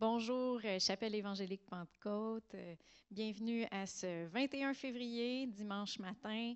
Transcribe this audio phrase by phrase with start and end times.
[0.00, 2.54] Bonjour, euh, Chapelle évangélique Pentecôte.
[2.54, 2.74] Euh,
[3.10, 6.54] bienvenue à ce 21 février, dimanche matin.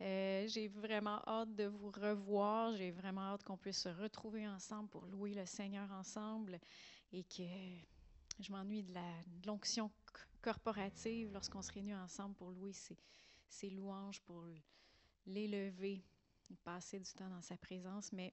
[0.00, 2.74] Euh, j'ai vraiment hâte de vous revoir.
[2.76, 6.58] J'ai vraiment hâte qu'on puisse se retrouver ensemble pour louer le Seigneur ensemble
[7.12, 7.42] et que
[8.40, 8.94] je m'ennuie de
[9.46, 9.90] l'onction
[10.40, 14.46] corporative lorsqu'on se réunit ensemble pour louer ses, louanges, pour
[15.26, 16.02] l'élever,
[16.64, 18.10] passer du temps dans sa présence.
[18.14, 18.32] Mais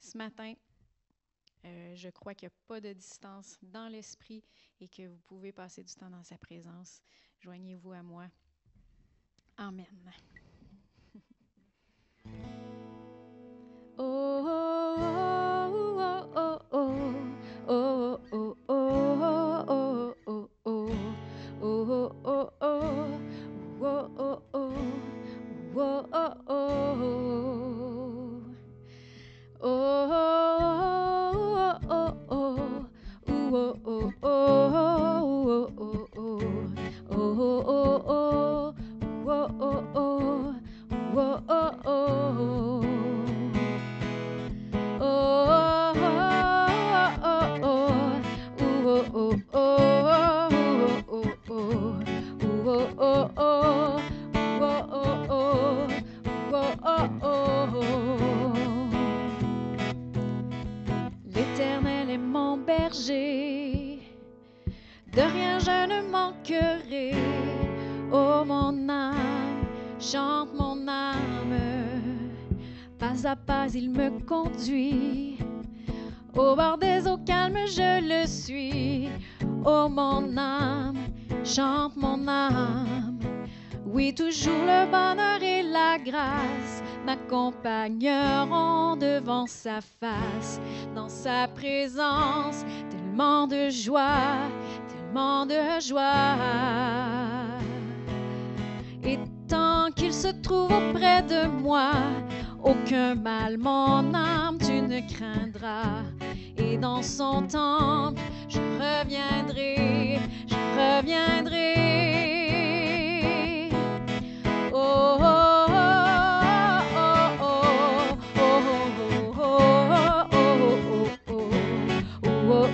[0.00, 0.54] ce matin,
[1.66, 4.44] euh, je crois qu'il n'y a pas de distance dans l'esprit
[4.80, 7.00] et que vous pouvez passer du temps dans sa présence.
[7.40, 8.26] Joignez-vous à moi.
[9.56, 10.12] Amen.
[87.06, 90.60] M'accompagneront devant sa face,
[90.94, 94.48] dans sa présence, tellement de joie,
[94.88, 96.36] tellement de joie.
[99.04, 101.92] Et tant qu'il se trouve auprès de moi,
[102.62, 106.02] aucun mal, mon âme, tu ne craindras.
[106.58, 110.18] Et dans son temple, je reviendrai,
[110.74, 111.76] reviendrai.
[114.72, 115.18] oh.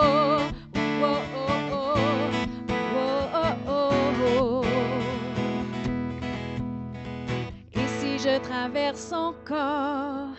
[8.39, 10.35] traverse encore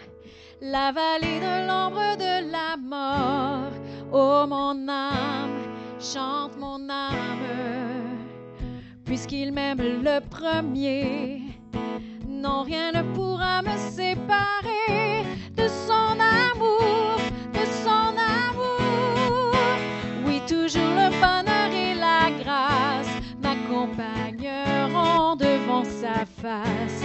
[0.60, 3.72] la vallée de l'ombre de la mort.
[4.12, 5.58] Oh mon âme,
[6.02, 8.16] chante mon âme,
[9.04, 11.42] puisqu'il m'aime le premier.
[12.26, 15.24] Non, rien ne pourra me séparer
[15.54, 17.20] de son amour,
[17.54, 18.16] de son
[18.48, 19.54] amour.
[20.26, 27.04] Oui, toujours le bonheur et la grâce m'accompagneront devant sa face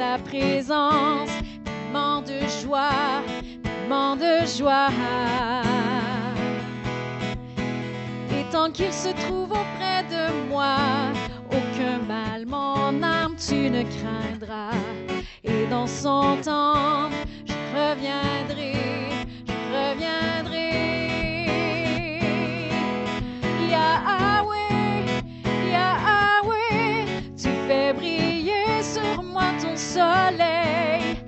[0.00, 1.30] sa présence,
[1.64, 3.22] tellement de joie,
[3.62, 4.88] tellement de joie.
[8.52, 10.76] Tant qu'il se trouve auprès de moi,
[11.50, 14.74] aucun mal, mon âme, tu ne craindras.
[15.44, 17.10] Et dans son temps,
[17.46, 18.74] je reviendrai,
[19.46, 20.70] je reviendrai.
[23.70, 25.22] Yahweh,
[25.70, 27.06] Yahweh,
[27.36, 31.19] tu fais briller sur moi ton soleil.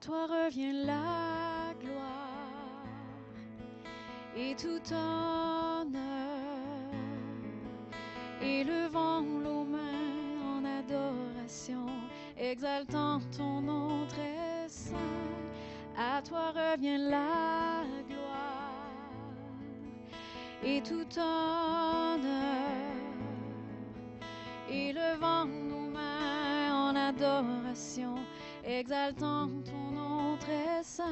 [0.00, 2.84] Toi revient la gloire
[4.36, 5.92] et tout honneur.
[8.40, 11.86] Élevant nos mains en adoration,
[12.36, 14.96] exaltant ton nom très saint.
[15.96, 18.78] À toi revient la gloire
[20.62, 22.28] et tout honneur.
[24.70, 28.14] Élevant nos mains en adoration,
[28.64, 29.48] exaltant
[30.82, 31.04] saint,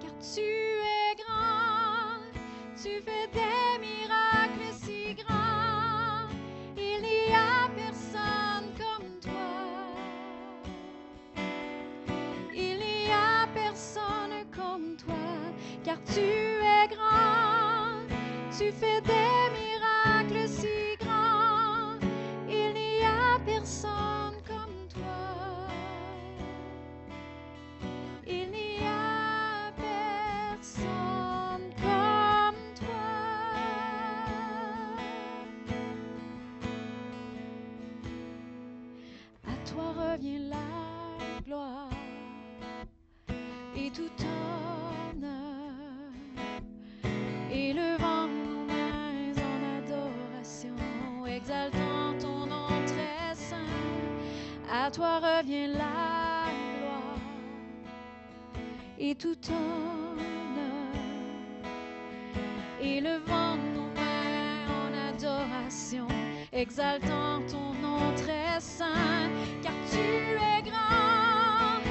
[0.00, 2.20] car tu es grand,
[2.76, 6.28] tu fais des miracles si grands,
[6.76, 9.32] il n'y a personne comme toi.
[12.54, 15.28] Il n'y a personne comme toi,
[15.84, 18.00] car tu es grand,
[18.56, 19.27] tu fais des
[54.90, 56.48] Toi revient la
[56.78, 57.18] gloire.
[58.98, 60.94] Et tout honneur.
[62.80, 66.08] Élevant nos mains en adoration,
[66.52, 69.28] exaltant ton nom très saint,
[69.62, 71.82] car tu es grand,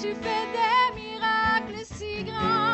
[0.00, 2.65] tu fais des miracles si grands,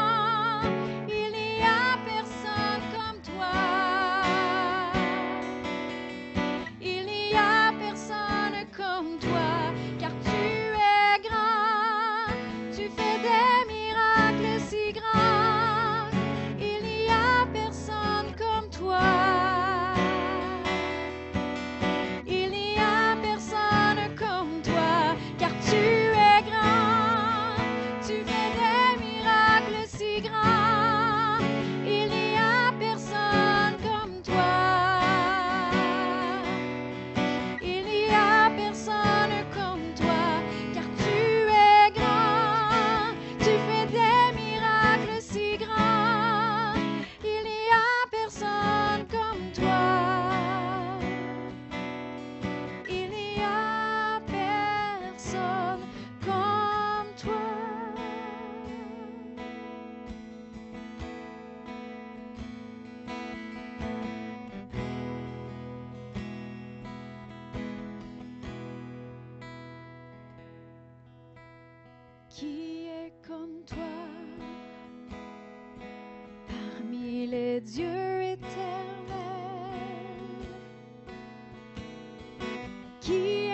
[83.04, 83.51] Qui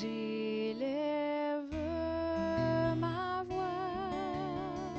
[0.00, 1.74] J'élève
[3.00, 4.94] ma voix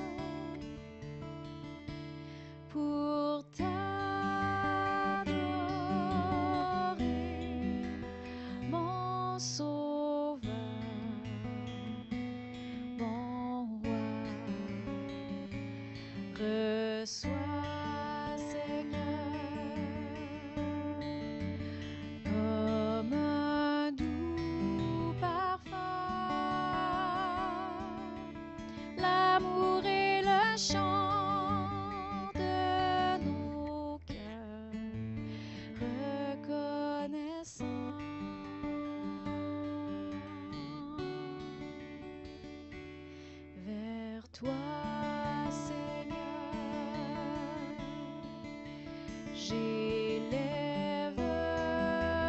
[2.67, 3.69] pour t'adorer,
[8.69, 10.41] mon sauveur,
[12.97, 14.03] mon roi.
[16.35, 17.38] Reçois
[44.39, 44.51] toi,
[45.51, 46.15] Seigneur.
[49.35, 51.19] J'élève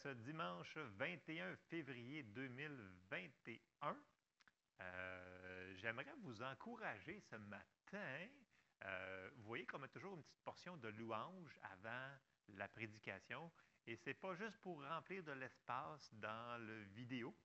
[0.02, 3.96] Ce dimanche 21 février 2021.
[4.80, 8.26] Euh, j'aimerais vous encourager ce matin.
[8.84, 12.10] Euh, vous voyez qu'on met toujours une petite portion de louange avant
[12.48, 13.52] la prédication.
[13.86, 17.36] Et ce n'est pas juste pour remplir de l'espace dans le vidéo,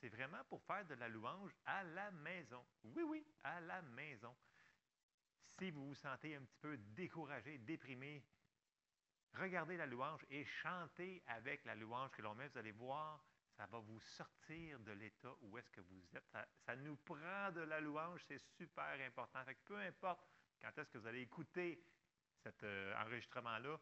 [0.00, 2.64] c'est vraiment pour faire de la louange à la maison.
[2.84, 4.36] Oui, oui, à la maison.
[5.58, 8.24] Si vous vous sentez un petit peu découragé, déprimé,
[9.36, 12.48] regardez la louange et chantez avec la louange que l'on met.
[12.48, 13.24] Vous allez voir,
[13.56, 16.24] ça va vous sortir de l'état où est-ce que vous êtes.
[16.66, 19.40] Ça, nous prend de la louange, c'est super important.
[19.64, 20.26] peu importe
[20.60, 21.84] quand est-ce que vous allez écouter
[22.42, 23.78] cet euh, enregistrement-là,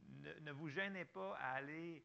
[0.00, 2.04] ne, vous gênez pas à aller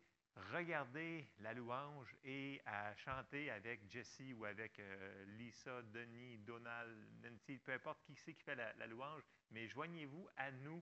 [0.53, 7.57] regarder la louange et à chanter avec Jessie ou avec euh, Lisa, Denis, Donald, Nancy,
[7.57, 10.81] peu importe qui c'est qui fait la louange, mais joignez-vous à nous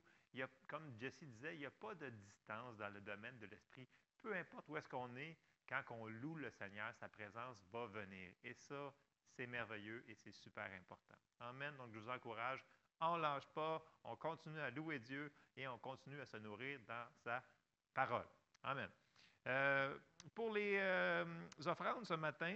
[0.67, 3.87] comme Jesse disait, il n'y a pas de distance dans le domaine de l'esprit.
[4.21, 8.31] Peu importe où est-ce qu'on est, quand on loue le Seigneur, sa présence va venir.
[8.43, 8.93] Et ça,
[9.35, 11.15] c'est merveilleux et c'est super important.
[11.39, 11.75] Amen.
[11.77, 12.63] Donc, je vous encourage,
[12.99, 16.79] on ne lâche pas, on continue à louer Dieu et on continue à se nourrir
[16.87, 17.43] dans sa
[17.93, 18.27] parole.
[18.63, 18.89] Amen.
[19.47, 19.97] Euh,
[20.33, 21.25] pour les euh,
[21.65, 22.55] offrandes ce matin,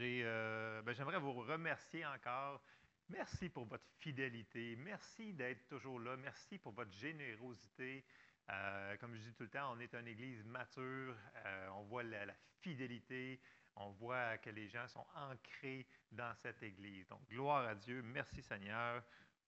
[0.00, 2.62] euh, ben, j'aimerais vous remercier encore
[3.10, 4.76] Merci pour votre fidélité.
[4.76, 6.16] Merci d'être toujours là.
[6.16, 8.02] Merci pour votre générosité.
[8.50, 11.14] Euh, comme je dis tout le temps, on est une église mature.
[11.44, 13.40] Euh, on voit la, fidélité.
[13.76, 17.06] On voit que les gens sont ancrés dans cette église.
[17.08, 18.00] Donc, gloire à Dieu.
[18.02, 19.02] Merci Seigneur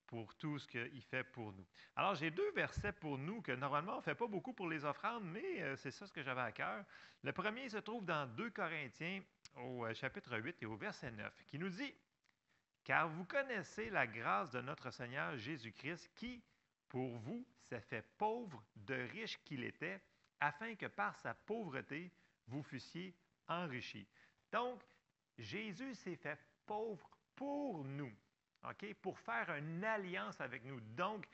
[0.07, 1.67] pour tout ce qu'il fait pour nous.
[1.97, 4.85] Alors, j'ai deux versets pour nous que normalement, on ne fait pas beaucoup pour les
[4.85, 6.85] offrandes, mais euh, c'est ça ce que j'avais à cœur.
[7.23, 9.23] Le premier se trouve dans 2 Corinthiens
[9.57, 11.95] au chapitre 8 et au verset 9, qui nous dit
[12.87, 16.41] car vous connaissez la grâce de notre Seigneur Jésus-Christ qui,
[16.89, 20.01] pour vous, s'est fait pauvre de riche qu'il était,
[20.39, 22.13] afin que par sa pauvreté,
[22.47, 23.13] vous fussiez
[23.49, 24.07] enrichis.
[24.53, 24.81] Donc,
[25.37, 28.15] Jésus s'est fait pauvre pour nous,
[28.63, 28.95] OK?
[29.03, 30.79] pour faire une alliance avec nous.
[30.81, 31.27] Donc,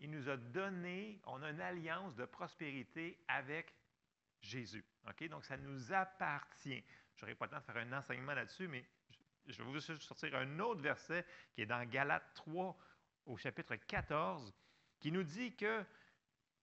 [0.00, 3.72] il nous a donné, on a une alliance de prospérité avec
[4.40, 4.84] Jésus.
[5.30, 6.82] Donc, ça nous appartient.
[7.14, 8.84] Je n'aurai pas le temps de faire un enseignement là-dessus, mais
[9.46, 12.76] je vais vous sortir un autre verset qui est dans Galates 3
[13.26, 14.52] au chapitre 14,
[14.98, 15.84] qui nous dit que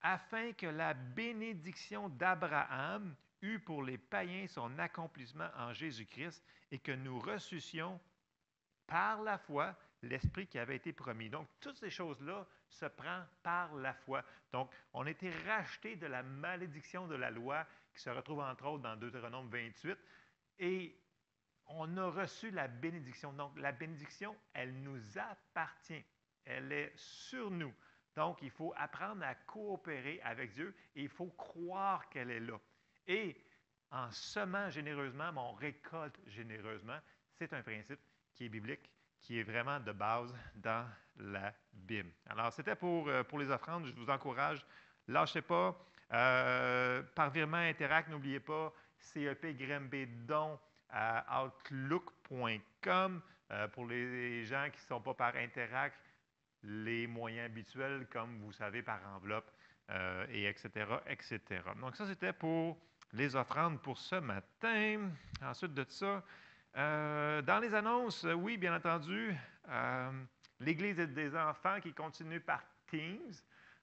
[0.01, 6.91] afin que la bénédiction d'Abraham eût pour les païens son accomplissement en Jésus-Christ et que
[6.91, 7.99] nous ressuscions
[8.87, 11.29] par la foi l'Esprit qui avait été promis.
[11.29, 14.23] Donc, toutes ces choses-là se prend par la foi.
[14.51, 18.65] Donc, on a été rachetés de la malédiction de la loi qui se retrouve entre
[18.65, 19.97] autres dans Deutéronome 28.
[20.59, 20.95] Et
[21.67, 23.33] on a reçu la bénédiction.
[23.33, 26.03] Donc, la bénédiction, elle nous appartient.
[26.45, 27.73] Elle est sur nous.
[28.15, 32.59] Donc, il faut apprendre à coopérer avec Dieu et il faut croire qu'elle est là.
[33.07, 33.35] Et
[33.91, 36.97] en semant généreusement, on récolte généreusement.
[37.37, 37.99] C'est un principe
[38.33, 42.11] qui est biblique, qui est vraiment de base dans la Bible.
[42.27, 43.85] Alors, c'était pour, euh, les offrandes.
[43.85, 44.65] Je vous encourage,
[45.07, 45.77] lâchez pas.
[46.11, 49.45] Euh, par virement Interact, n'oubliez pas, CEP
[50.25, 50.59] Don
[50.93, 53.21] à outlook.com.
[53.51, 55.97] Euh, pour les gens qui ne sont pas par Interact,
[56.63, 59.51] les moyens habituels, comme vous savez, par enveloppe,
[60.29, 60.69] et etc.,
[61.07, 61.41] etc.
[61.79, 62.79] Donc, ça, c'était pour
[63.13, 65.11] les offrandes pour ce matin.
[65.41, 66.23] Ensuite de ça,
[66.75, 69.35] euh, dans les annonces, oui, bien entendu,
[69.69, 70.11] euh,
[70.59, 73.33] l'Église des enfants qui continue par Teams.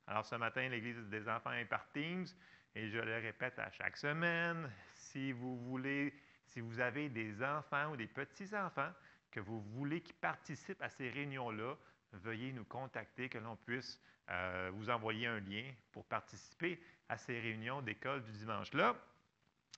[0.07, 2.27] Alors ce matin, l'Église des enfants est par Teams
[2.75, 4.69] et je le répète à chaque semaine.
[4.95, 6.13] Si vous voulez,
[6.51, 8.91] si vous avez des enfants ou des petits-enfants
[9.31, 11.77] que vous voulez qui participent à ces réunions-là,
[12.13, 17.39] veuillez nous contacter, que l'on puisse euh, vous envoyer un lien pour participer à ces
[17.39, 18.97] réunions d'école du dimanche-là.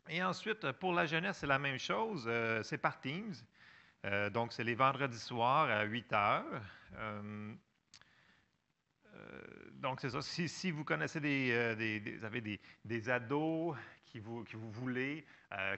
[0.09, 2.25] Et ensuite, pour la jeunesse, c'est la même chose.
[2.27, 3.35] Euh, c'est par Teams.
[4.05, 6.63] Euh, donc, c'est les vendredis soirs à 8 heures.
[9.15, 9.43] Euh,
[9.75, 10.23] donc, c'est ça.
[10.23, 12.41] Si, vous connaissez des, vous avez
[12.85, 15.25] des, ados qui vous, qui vous voulez,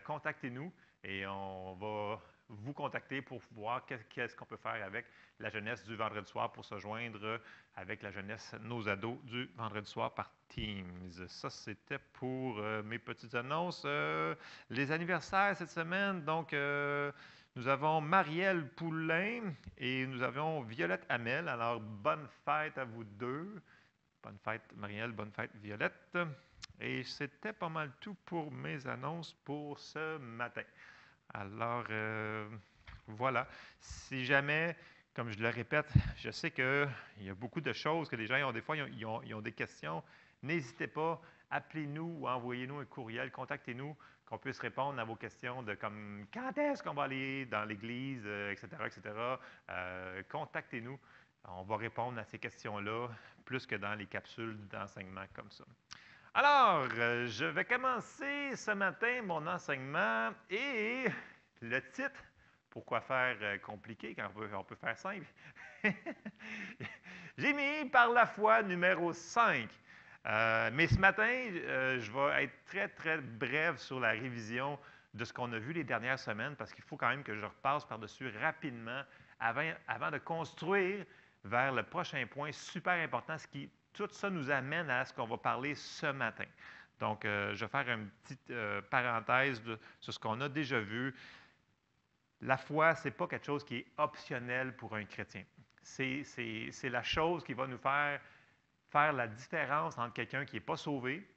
[0.04, 5.06] contactez-nous et on va vous contacter pour voir qu'est-ce qu'on peut faire avec
[5.38, 7.40] la jeunesse du vendredi soir pour se joindre
[7.76, 11.12] avec la jeunesse, nos ados du vendredi soir par Teams.
[11.26, 13.82] Ça, c'était pour euh, mes petites annonces.
[13.84, 14.34] Euh,
[14.70, 17.10] les anniversaires cette semaine, donc, euh,
[17.56, 21.48] nous avons Marielle Poulain et nous avons Violette Hamel.
[21.48, 23.62] Alors, bonne fête à vous deux.
[24.22, 26.18] Bonne fête, Marielle, bonne fête, Violette.
[26.80, 30.64] Et c'était pas mal tout pour mes annonces pour ce matin.
[31.32, 31.84] Alors,
[33.06, 33.46] voilà.
[33.78, 34.76] Si jamais
[35.14, 36.88] comme je le répète, je sais qu'il
[37.20, 40.02] y a beaucoup de choses que les gens ont des fois, ils ont, des questions.
[40.42, 45.74] N'hésitez pas, appelez-nous ou envoyez-nous un courriel, contactez-nous, qu'on puisse répondre à vos questions de
[45.74, 49.02] comme quand est-ce qu'on va aller dans l'Église, etc., euh, etc.
[49.70, 50.98] Euh, contactez-nous.
[51.46, 53.08] On va répondre à ces questions-là
[53.44, 55.64] plus que dans les capsules d'enseignement comme ça.
[56.32, 61.04] Alors, euh, je vais commencer ce matin mon enseignement et
[61.60, 62.24] le titre
[62.74, 65.26] pourquoi faire compliqué quand on peut, faire simple?
[67.38, 69.68] J'ai mis par la foi numéro 5.
[70.26, 74.78] Euh, mais ce matin, euh, je vais être très, très bref sur la révision
[75.12, 77.44] de ce qu'on a vu les dernières semaines parce qu'il faut quand même que je
[77.44, 79.02] repasse par-dessus rapidement
[79.38, 81.04] avant, avant, de construire
[81.44, 85.26] vers le prochain point super important, ce qui, tout ça nous amène à ce qu'on
[85.26, 86.46] va parler ce matin.
[87.00, 88.52] Donc, je vais faire une petite
[88.88, 89.60] parenthèse
[90.00, 91.14] sur ce qu'on a déjà vu
[92.40, 95.44] la foi, ce n'est pas quelque chose qui est optionnel pour un chrétien.
[95.82, 96.24] C'est
[96.84, 98.20] la chose qui va nous faire
[98.94, 101.28] faire la différence entre quelqu'un qui n'est pas sauvé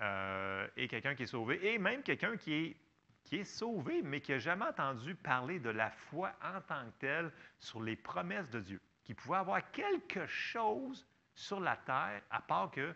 [0.00, 2.76] euh, et quelqu'un qui est sauvé, et même quelqu'un qui est,
[3.24, 6.98] qui est sauvé, mais qui n'a jamais entendu parler de la foi en tant que
[7.00, 12.40] telle sur les promesses de Dieu, qui pouvait avoir quelque chose sur la terre à
[12.40, 12.94] part que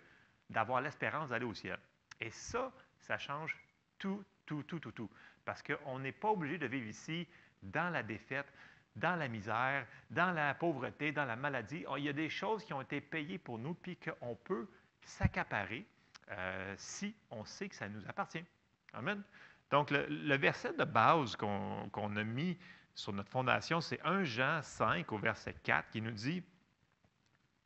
[0.50, 1.78] d'avoir l'espérance d'aller au ciel.
[2.20, 3.56] Et ça, ça change
[3.98, 5.10] tout, tout, tout, tout, tout.
[5.44, 7.26] Parce qu'on n'est pas obligé de vivre ici
[7.60, 8.46] dans la défaite,
[8.96, 11.84] dans la misère, dans la pauvreté, dans la maladie.
[11.96, 14.68] Il y a des choses qui ont été payées pour nous, puis qu'on peut
[15.02, 15.86] s'accaparer
[16.30, 18.44] euh, si on sait que ça nous appartient.
[18.92, 19.22] Amen.
[19.70, 22.56] Donc, le, verset de base qu'on a mis
[22.94, 26.42] sur notre fondation, c'est 1 Jean 5 au verset 4 qui nous dit,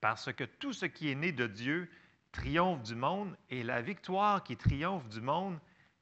[0.01, 1.91] Parce que tout ce qui est né de Dieu
[2.33, 5.59] triomphe du monde, et la victoire qui triomphe du monde,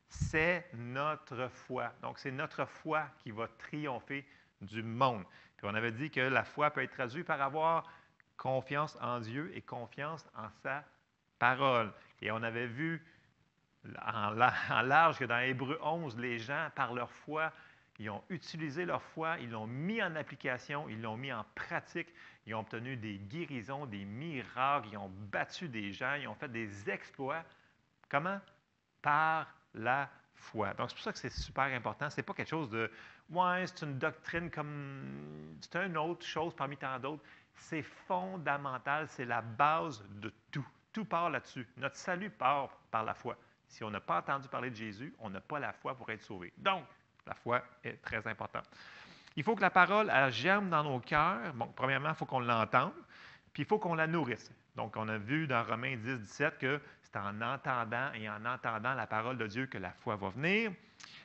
[0.08, 1.92] c'est notre foi.
[2.02, 4.24] Donc, c'est notre foi qui va triompher
[4.61, 5.25] du monde.
[5.57, 7.90] Puis on avait dit que la foi peut être traduite par avoir
[8.37, 10.85] confiance en Dieu et confiance en sa
[11.38, 11.92] parole.
[12.23, 13.05] Et on avait vu
[14.05, 17.53] en, large que dans Hébreu 11, les gens, par leur foi,
[17.99, 22.09] ils ont utilisé leur foi, ils l'ont mis en application, ils l'ont mis en pratique,
[22.47, 26.51] ils ont obtenu des guérisons, des miracles, ils ont battu des gens, ils ont fait
[26.51, 27.44] des exploits.
[28.09, 28.40] Comment?
[29.03, 30.75] Par la foi.
[30.75, 32.09] Donc, c'est pour ça que c'est super important.
[32.09, 32.90] Ce n'est pas quelque chose de,
[33.30, 37.22] ouais, c'est une doctrine comme, c'est une autre chose parmi tant d'autres.
[37.54, 40.66] C'est fondamental, c'est la base de tout.
[40.92, 41.66] Tout part là-dessus.
[41.76, 43.36] Notre salut part par la foi.
[43.66, 46.22] Si on n'a pas entendu parler de Jésus, on n'a pas la foi pour être
[46.22, 46.52] sauvé.
[46.56, 46.84] Donc,
[47.26, 48.64] la foi est très importante.
[49.36, 51.52] Il faut que la parole germe dans nos cœurs.
[51.54, 52.94] Bon, premièrement, il faut qu'on l'entende,
[53.52, 54.50] puis il faut qu'on la nourrisse.
[54.74, 58.94] Donc, on a vu dans Romains 10, 17 que c'est en entendant et en entendant
[58.94, 60.72] la parole de Dieu que la foi va venir.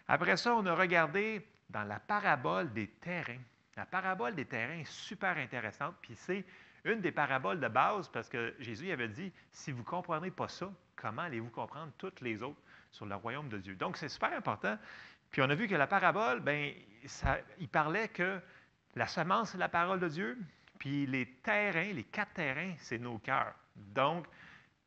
[0.07, 3.41] Après ça, on a regardé dans la parabole des terrains.
[3.76, 6.45] La parabole des terrains est super intéressante, puis c'est
[6.86, 10.47] une des paraboles de base, parce que Jésus avait dit, si vous ne comprenez pas
[10.47, 13.76] ça, comment allez-vous comprendre toutes les autres sur le royaume de Dieu?
[13.76, 14.78] Donc, c'est super important.
[15.32, 16.73] Puis on a vu que la parabole, ben,
[17.60, 18.39] il parlait que
[18.95, 20.38] la semence, c'est la parole de Dieu,
[20.78, 23.56] puis les terrains, les quatre terrains, c'est nos cœurs.
[23.76, 24.28] Donc,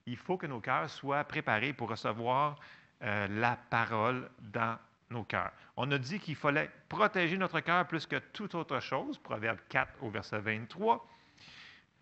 [0.07, 2.61] il faut que nos cœurs soient préparés pour recevoir
[3.03, 4.79] euh, la parole dans
[5.11, 5.53] nos cœurs.
[5.77, 10.03] On a dit qu'il fallait protéger notre cœur plus que toute autre chose, Proverbe 4
[10.03, 11.07] au verset 23.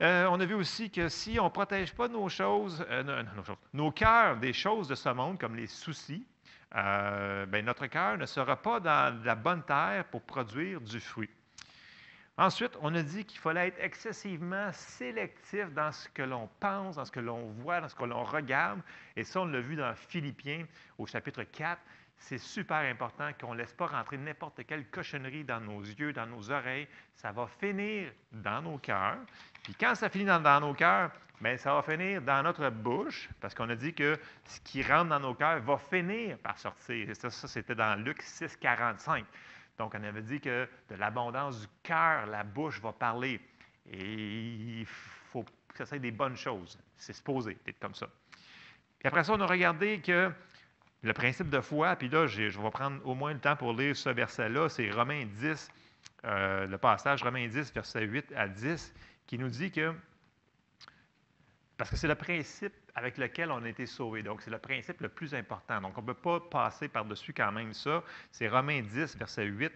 [0.02, 3.22] Euh, on a vu aussi que si on ne protège pas nos choses, euh,
[3.72, 6.26] nos, cœurs des choses de ce monde, comme les soucis,
[6.72, 11.30] ben, notre cœur ne sera pas dans la bonne terre pour produire du fruit.
[12.36, 17.04] Ensuite, on a dit qu'il fallait être excessivement sélectif dans ce que l'on pense, dans
[17.04, 18.80] ce que l'on voit, dans ce que l'on regarde.
[19.14, 20.66] Et ça, on l'a vu dans Philippiens
[20.98, 21.80] au chapitre 4.
[22.16, 26.26] C'est super important qu'on ne laisse pas rentrer n'importe quelle cochonnerie dans nos yeux, dans
[26.26, 26.88] nos oreilles.
[27.14, 29.18] Ça va finir dans nos cœurs.
[29.62, 33.54] Puis quand ça finit dans, nos cœurs, bien, ça va finir dans notre bouche, parce
[33.54, 37.14] qu'on a dit que ce qui rentre dans nos cœurs va finir par sortir.
[37.14, 39.24] ça, c'était dans Luc 6, 45.
[39.78, 43.40] Donc, on avait dit que de l'abondance du cœur, la bouche va parler.
[43.90, 46.78] Et il faut que ça soit des bonnes choses.
[46.96, 48.06] C'est supposé être comme ça.
[48.98, 50.30] Puis après ça, on a regardé que
[51.04, 53.94] le principe de foi, puis là, je vais prendre au moins le temps pour lire
[53.94, 55.68] ce verset-là, c'est Romains 10,
[56.24, 58.94] euh, le passage Romains 10, verset 8 à 10,
[59.26, 59.94] qui nous dit que,
[61.76, 64.22] parce que c'est le principe avec lequel on a été sauvé.
[64.22, 65.80] Donc, c'est le principe le plus important.
[65.82, 68.02] Donc, on ne peut pas passer par-dessus quand même ça.
[68.30, 69.72] C'est Romains 10, verset 8,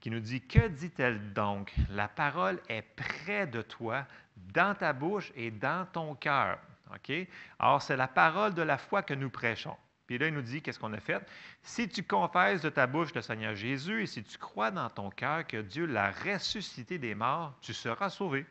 [0.00, 1.74] qui nous dit, Que dit-elle donc?
[1.90, 6.58] La parole est près de toi, dans ta bouche et dans ton cœur.
[6.94, 7.12] OK?
[7.58, 9.76] Alors, c'est la parole de la foi que nous prêchons.
[10.06, 11.26] Puis là, il nous dit, qu'est-ce qu'on a fait?
[11.62, 15.10] Si tu confesses de ta bouche le Seigneur Jésus et si tu crois dans ton
[15.10, 18.44] cœur que Dieu l'a ressuscité des morts, tu seras sauvé.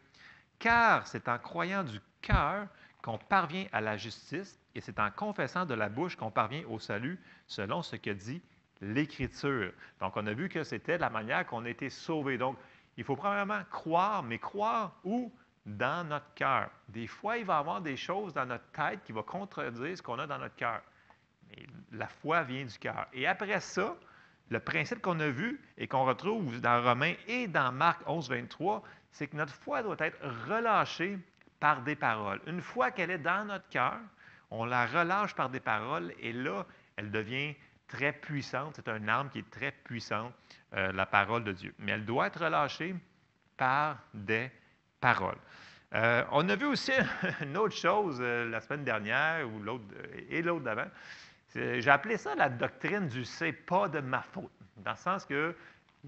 [0.57, 2.67] Car c'est en croyant du cœur
[3.03, 6.79] qu'on parvient à la justice et c'est en confessant de la bouche qu'on parvient au
[6.79, 8.41] salut selon ce que dit
[8.81, 9.71] l'Écriture.
[9.99, 12.37] Donc, on a vu que c'était la manière qu'on a été sauvé.
[12.37, 12.57] Donc,
[12.97, 15.31] il faut premièrement croire, mais croire où?
[15.65, 16.69] Dans notre cœur.
[16.89, 20.01] Des fois, il va y avoir des choses dans notre tête qui vont contredire ce
[20.01, 20.81] qu'on a dans notre cœur.
[21.91, 23.07] La foi vient du cœur.
[23.13, 23.95] Et après ça,
[24.49, 28.83] le principe qu'on a vu et qu'on retrouve dans Romains et dans Marc 11, 23,
[29.11, 31.17] c'est que notre foi doit être relâchée
[31.59, 32.41] par des paroles.
[32.47, 33.99] Une fois qu'elle est dans notre cœur,
[34.51, 36.65] on la relâche par des paroles et là,
[36.97, 37.55] elle devient
[37.87, 38.73] très puissante.
[38.75, 40.33] C'est une arme qui est très puissante,
[40.73, 41.73] euh, la parole de Dieu.
[41.79, 42.95] Mais elle doit être relâchée
[43.57, 44.51] par des
[44.99, 45.37] paroles.
[45.93, 46.91] Euh, on a vu aussi
[47.41, 49.85] une autre chose euh, la semaine dernière ou l'autre
[50.29, 50.87] et l'autre d'avant.
[51.53, 54.51] J'ai appelé ça la doctrine du c'est pas de ma faute.
[54.77, 55.55] Dans le sens que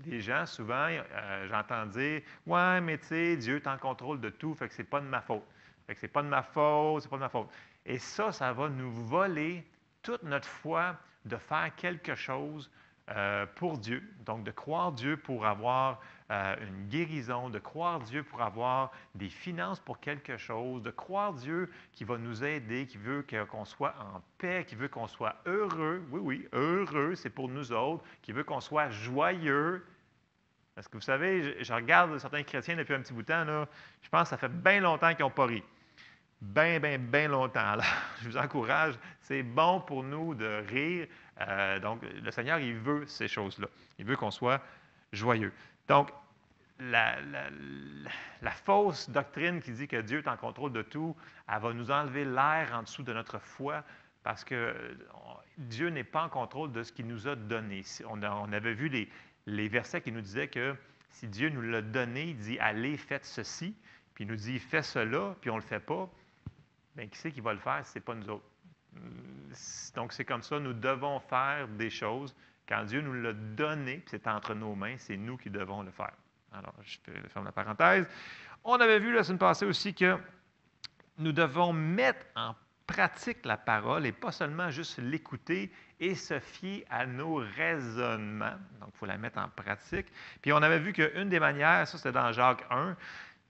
[0.05, 4.29] les gens, souvent, euh, j'entends dire Ouais, mais tu sais, Dieu est en contrôle de
[4.29, 5.45] tout, fait que c'est pas de ma faute.
[5.87, 7.49] Fait que c'est pas de ma faute, c'est pas de ma faute.
[7.85, 9.65] Et ça, ça va nous voler
[10.01, 12.69] toute notre foi de faire quelque chose
[13.09, 14.03] euh, pour Dieu.
[14.25, 19.29] Donc, de croire Dieu pour avoir euh, une guérison, de croire Dieu pour avoir des
[19.29, 23.93] finances pour quelque chose, de croire Dieu qui va nous aider, qui veut qu'on soit
[23.99, 26.03] en paix, qui veut qu'on soit heureux.
[26.09, 29.85] Oui, oui, heureux, c'est pour nous autres, qui veut qu'on soit joyeux.
[30.73, 33.67] Parce que vous savez, je, regarde certains chrétiens depuis un petit bout de temps, là,
[34.01, 35.63] je pense que ça fait bien longtemps qu'ils n'ont pas ri.
[36.41, 37.77] Bien, bien, bien longtemps.
[38.21, 41.07] Je vous encourage, c'est bon pour nous de rire.
[41.39, 43.67] Euh, donc, le Seigneur, il veut ces choses-là.
[43.97, 44.61] Il veut qu'on soit
[45.13, 45.53] joyeux.
[45.87, 46.11] Donc,
[46.79, 47.17] la,
[48.51, 51.15] fausse doctrine qui dit que Dieu est en contrôle de tout,
[51.47, 53.83] elle va nous enlever l'air en dessous de notre foi
[54.23, 54.75] parce que
[55.57, 57.83] Dieu n'est pas en contrôle de ce qu'il nous a donné.
[58.09, 59.07] On, avait vu
[59.45, 60.75] les, versets qui nous disaient que
[61.11, 63.75] si Dieu nous l'a donné, il dit Allez, faites ceci,
[64.13, 66.09] puis il nous dit Fais cela, puis on ne le fait pas,
[66.95, 67.85] bien, qui c'est qui va le faire?
[67.85, 68.45] Si ce n'est pas nous autres?
[69.95, 72.35] Donc, c'est comme ça, nous devons faire des choses
[72.67, 76.13] quand Dieu nous l'a donné, c'est entre nos mains, c'est nous qui devons le faire.
[76.53, 76.97] Alors, je
[77.29, 78.07] ferme la parenthèse.
[78.63, 80.17] On avait vu la semaine passée aussi que
[81.17, 82.55] nous devons mettre en
[82.87, 88.55] pratique la parole et pas seulement juste l'écouter et se fier à nos raisonnements.
[88.79, 90.07] Donc, il faut la mettre en pratique.
[90.41, 92.95] Puis, on avait vu qu'une des manières, ça c'était dans Jacques 1,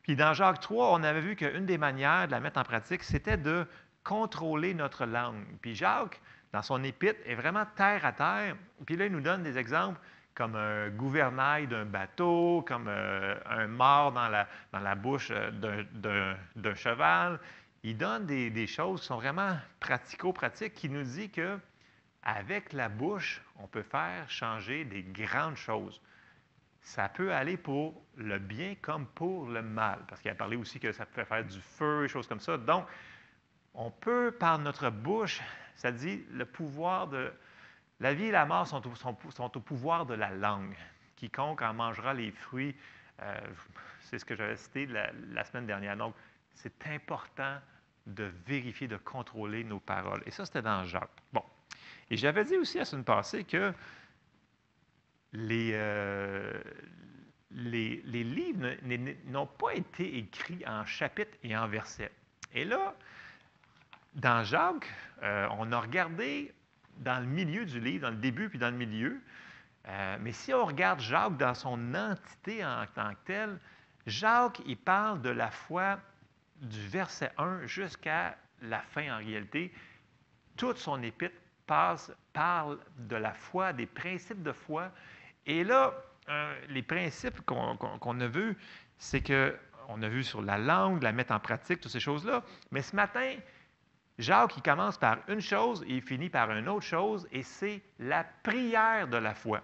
[0.05, 3.03] puis dans Jacques 3, on avait vu qu'une des manières de la mettre en pratique,
[3.03, 3.65] c'était de
[4.03, 5.43] contrôler notre langue.
[5.61, 6.21] Puis Jacques,
[6.55, 8.55] dans son épître, est vraiment terre à terre.
[8.85, 9.99] Puis là, il nous donne des exemples
[10.33, 16.33] comme un gouvernail d'un bateau, comme euh, un mort dans la, dans la bouche euh,
[16.55, 17.41] d'un cheval.
[17.83, 21.59] Il donne des, choses qui sont vraiment pratico-pratiques, qui nous dit que
[22.23, 25.99] avec la bouche, on peut faire changer des grandes choses.
[26.81, 29.99] ça peut aller pour le bien comme pour le mal.
[30.07, 32.57] Parce qu'il a parlé aussi que ça peut faire du feu, des choses comme ça.
[32.57, 32.85] Donc,
[33.73, 35.41] on peut, par notre bouche,
[35.75, 37.31] ça dit le pouvoir de.
[37.99, 40.75] La vie et la mort sont au, pouvoir de la langue.
[41.15, 42.75] Quiconque en mangera les fruits,
[43.21, 43.39] euh,
[44.01, 45.95] c'est ce que j'avais cité la, semaine dernière.
[45.95, 46.13] Donc,
[46.53, 47.57] c'est important
[48.05, 50.21] de vérifier, de contrôler nos paroles.
[50.25, 51.09] Et ça, c'était dans Jacques.
[51.31, 51.43] Bon.
[52.09, 53.73] Et j'avais dit aussi la semaine passée que
[55.31, 56.61] les, euh,
[57.51, 58.75] les, livres
[59.27, 62.11] n'ont pas été écrits en chapitres et en versets.
[62.53, 62.95] Et là,
[64.15, 64.91] dans Jacques,
[65.23, 66.53] euh, on a regardé
[66.97, 69.21] dans le milieu du livre, dans le début puis dans le milieu.
[69.87, 73.59] Euh, mais si on regarde Jacques dans son entité en tant que telle,
[74.07, 75.99] Jacques, il parle de la foi
[76.61, 79.73] du verset 1 jusqu'à la fin en réalité.
[80.55, 84.91] Toute son épître parle de la foi, des principes de foi.
[85.45, 85.93] Et là,
[86.69, 88.55] les principes qu'on a vus,
[88.97, 92.43] c'est qu'on a vu sur la langue, la mettre en pratique, toutes ces choses-là.
[92.71, 93.35] Mais ce matin,
[94.17, 97.81] Jacques, il commence par une chose et il finit par une autre chose, et c'est
[97.99, 99.61] la prière de la foi.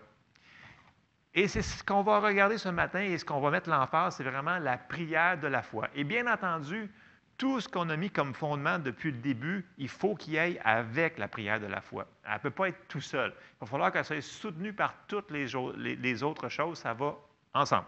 [1.33, 4.23] Et c'est ce qu'on va regarder ce matin et ce qu'on va mettre l'emphase, c'est
[4.23, 5.87] vraiment la prière de la foi.
[5.95, 6.91] Et bien entendu,
[7.37, 11.17] tout ce qu'on a mis comme fondement depuis le début, il faut qu'il ait avec
[11.17, 12.05] la prière de la foi.
[12.25, 13.33] Elle ne peut pas être tout seule.
[13.55, 15.47] Il va falloir qu'elle soit soutenue par toutes les,
[15.95, 16.79] les autres choses.
[16.79, 17.15] Ça va
[17.53, 17.87] ensemble.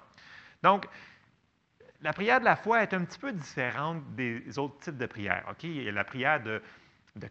[0.64, 0.88] Donc,
[2.04, 5.46] la prière de la foi est un petit peu différente des autres types de prières.
[5.64, 6.62] Il y a la prière de,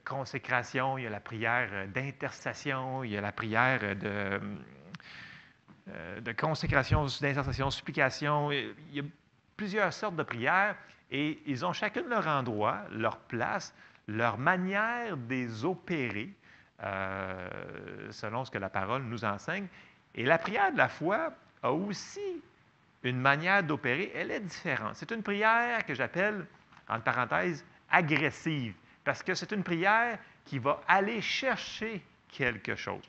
[0.04, 4.40] consécration, il y a la prière euh, d'intercession, il y a la prière de,
[5.88, 8.50] euh, de consécration, d'intercession, supplication.
[8.50, 9.04] Il y a
[9.56, 10.76] plusieurs sortes de prières
[11.10, 13.74] et ils ont chacun leur endroit, leur place,
[14.08, 16.30] leur manière des opérer,
[16.82, 17.48] euh,
[18.10, 19.66] selon ce que la parole nous enseigne.
[20.14, 21.32] Et la prière de la foi
[21.62, 22.42] a aussi
[23.02, 24.92] une manière d'opérer, elle est différente.
[24.94, 26.46] C'est une prière que j'appelle,
[26.88, 33.02] en parenthèse, agressive, parce que c'est une prière qui va aller chercher quelque chose.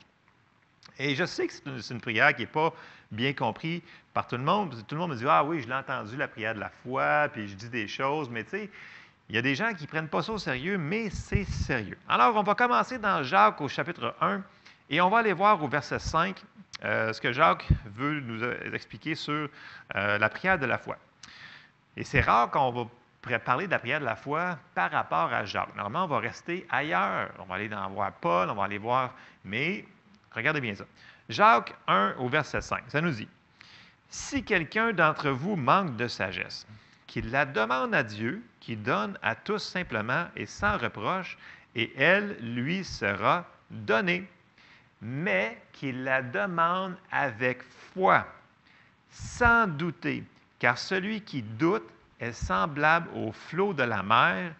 [0.98, 2.72] Et je sais que c'est une, prière qui n'est pas
[3.10, 4.76] bien comprise par tout le monde.
[4.86, 7.28] Tout le monde me dit Ah oui, je l'ai entendu, la prière de la foi,
[7.32, 8.70] puis je dis des choses, mais tu sais,
[9.28, 11.98] il y a des gens qui ne prennent pas ça au sérieux, mais c'est sérieux.
[12.08, 14.42] Alors, on va commencer dans Jacques au chapitre 1
[14.90, 16.42] et on va aller voir au verset 5
[16.82, 18.42] euh, ce que Jacques veut nous
[18.74, 19.48] expliquer sur
[19.94, 20.96] euh, la prière de la foi.
[21.96, 25.44] Et c'est rare qu'on va parler de la prière de la foi par rapport à
[25.44, 25.74] Jacques.
[25.76, 27.30] Normalement, on va rester ailleurs.
[27.38, 29.14] On va aller voir Paul, on va aller voir.
[29.44, 29.84] Mais
[30.32, 30.84] regardez bien ça.
[31.28, 33.28] Jacques 1 au verset 5, ça nous dit
[34.10, 36.66] Si quelqu'un d'entre vous manque de sagesse,
[37.06, 41.38] qu'il la demande à Dieu, qui donne à tous simplement et sans reproche,
[41.74, 44.28] et elle lui sera donnée
[45.04, 48.26] mais qu'il la demande avec foi,
[49.10, 50.24] sans douter,
[50.58, 51.86] car celui qui doute
[52.18, 54.54] est semblable au flot de la mer,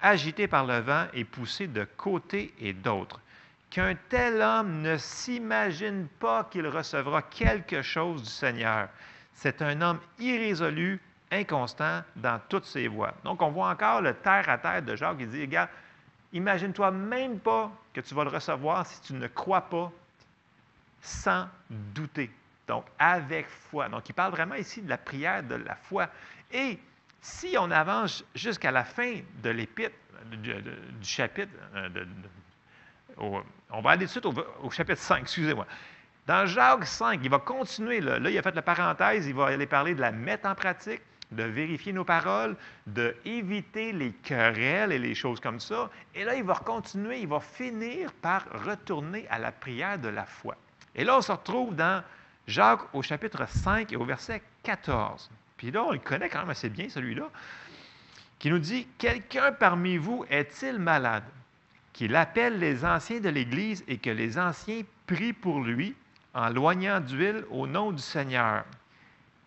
[0.00, 3.20] agité par le vent et poussé de côté et d'autre.
[3.68, 8.88] Qu'un tel homme ne s'imagine pas qu'il recevra quelque chose du Seigneur.
[9.34, 10.98] C'est un homme irrésolu,
[11.30, 13.14] inconstant dans toutes ses voies.
[13.22, 15.68] Donc, on voit encore le terre à terre de Jacques qui dit, regarde,
[16.32, 19.90] Imagine-toi même pas que tu vas le recevoir si tu ne crois pas
[21.00, 22.30] sans douter.
[22.68, 23.88] Donc, avec foi.
[23.88, 26.08] Donc, il parle vraiment ici de la prière de la foi.
[26.52, 26.78] Et
[27.20, 29.96] si on avance jusqu'à la fin de l'épître,
[30.32, 30.54] du,
[31.02, 31.88] chapitre, euh,
[33.18, 35.66] on va aller tout de suite au, chapitre 5, excusez-moi.
[36.26, 39.66] Dans Jacques 5, il va continuer, là, il a fait la parenthèse, il va aller
[39.66, 45.14] parler de la mettre en pratique, de vérifier nos paroles, d'éviter les querelles et les
[45.14, 45.90] choses comme ça.
[46.14, 50.24] Et là, il va continuer, il va finir par retourner à la prière de la
[50.24, 50.56] foi.
[50.94, 52.02] Et là, on se retrouve dans
[52.46, 55.30] Jacques au chapitre 5 et au verset 14.
[55.56, 57.28] Puis là, on le connaît quand même assez bien, celui-là,
[58.38, 61.24] qui nous dit, Quelqu'un parmi vous est-il malade
[61.92, 65.94] qu'il appelle les anciens de l'Église et que les anciens prient pour lui
[66.34, 68.64] en loignant d'huile au nom du Seigneur.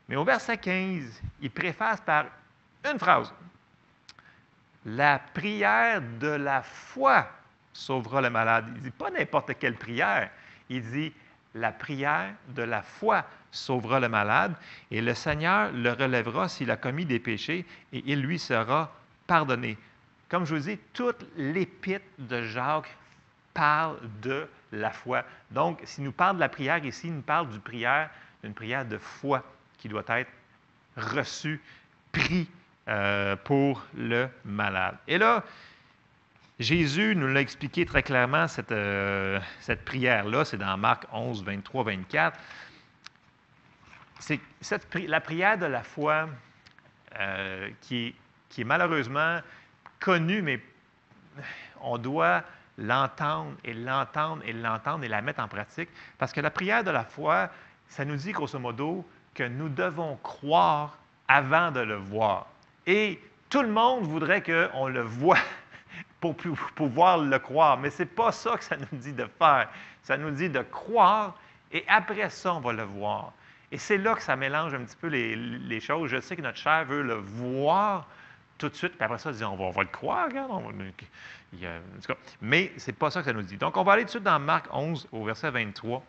[0.08, 2.26] Mais au verset 15, il préface par
[2.90, 3.34] une phrase.
[4.86, 7.28] La prière de la foi
[7.72, 8.66] sauvera le malade.
[8.76, 10.30] Il dit pas n'importe quelle prière.
[10.70, 11.14] Il dit
[11.56, 14.56] la prière de la foi sauvera le malade
[14.92, 18.92] et le Seigneur le relèvera s'il a commis des péchés et il lui sera
[19.28, 19.78] pardonné.
[20.30, 22.96] Comme je vous dis, toute l'épître de Jacques
[23.54, 25.24] parle de la foi.
[25.52, 28.10] Donc, s'il nous parle de la prière ici, il nous parle d'une prière,
[28.44, 29.44] d'une prière de foi
[29.84, 30.32] qui doit être
[30.96, 31.62] reçu,
[32.14, 32.50] pris
[32.88, 34.96] euh, pour le malade.
[35.10, 35.44] Et là,
[36.58, 41.84] Jésus nous l'a expliqué très clairement, cette, euh, cette prière-là, c'est dans Marc 11, 23,
[41.84, 42.40] 24.
[44.20, 44.40] c'est
[45.06, 46.30] la prière de la foi
[47.20, 48.16] euh, qui,
[48.48, 49.40] qui est malheureusement
[50.00, 50.62] connue, mais
[51.82, 52.42] on doit
[52.78, 55.90] l'entendre et l'entendre et l'entendre et la mettre en pratique.
[56.18, 57.50] Parce que la prière de la foi,
[57.90, 62.48] ça nous dit grosso modo que nous devons croire avant de le voir.
[62.86, 63.20] Et
[63.50, 65.38] tout le monde voudrait qu'on le voit
[66.20, 66.36] pour
[66.76, 69.70] pouvoir le croire, mais ce n'est pas ça que ça nous dit de faire.
[70.04, 71.36] Ça nous dit de croire
[71.72, 73.34] et après ça, on va le voir.
[73.72, 76.12] Et c'est là que ça mélange un petit peu les, choses.
[76.12, 78.08] Je sais que notre chair veut le voir
[78.60, 80.52] tout de suite, puis après ça, on dit, on va, le croire, regarde.
[82.42, 83.58] mais ce n'est pas ça que ça nous dit.
[83.58, 86.04] Donc, on va aller tout de suite dans Marc 11 au verset 23.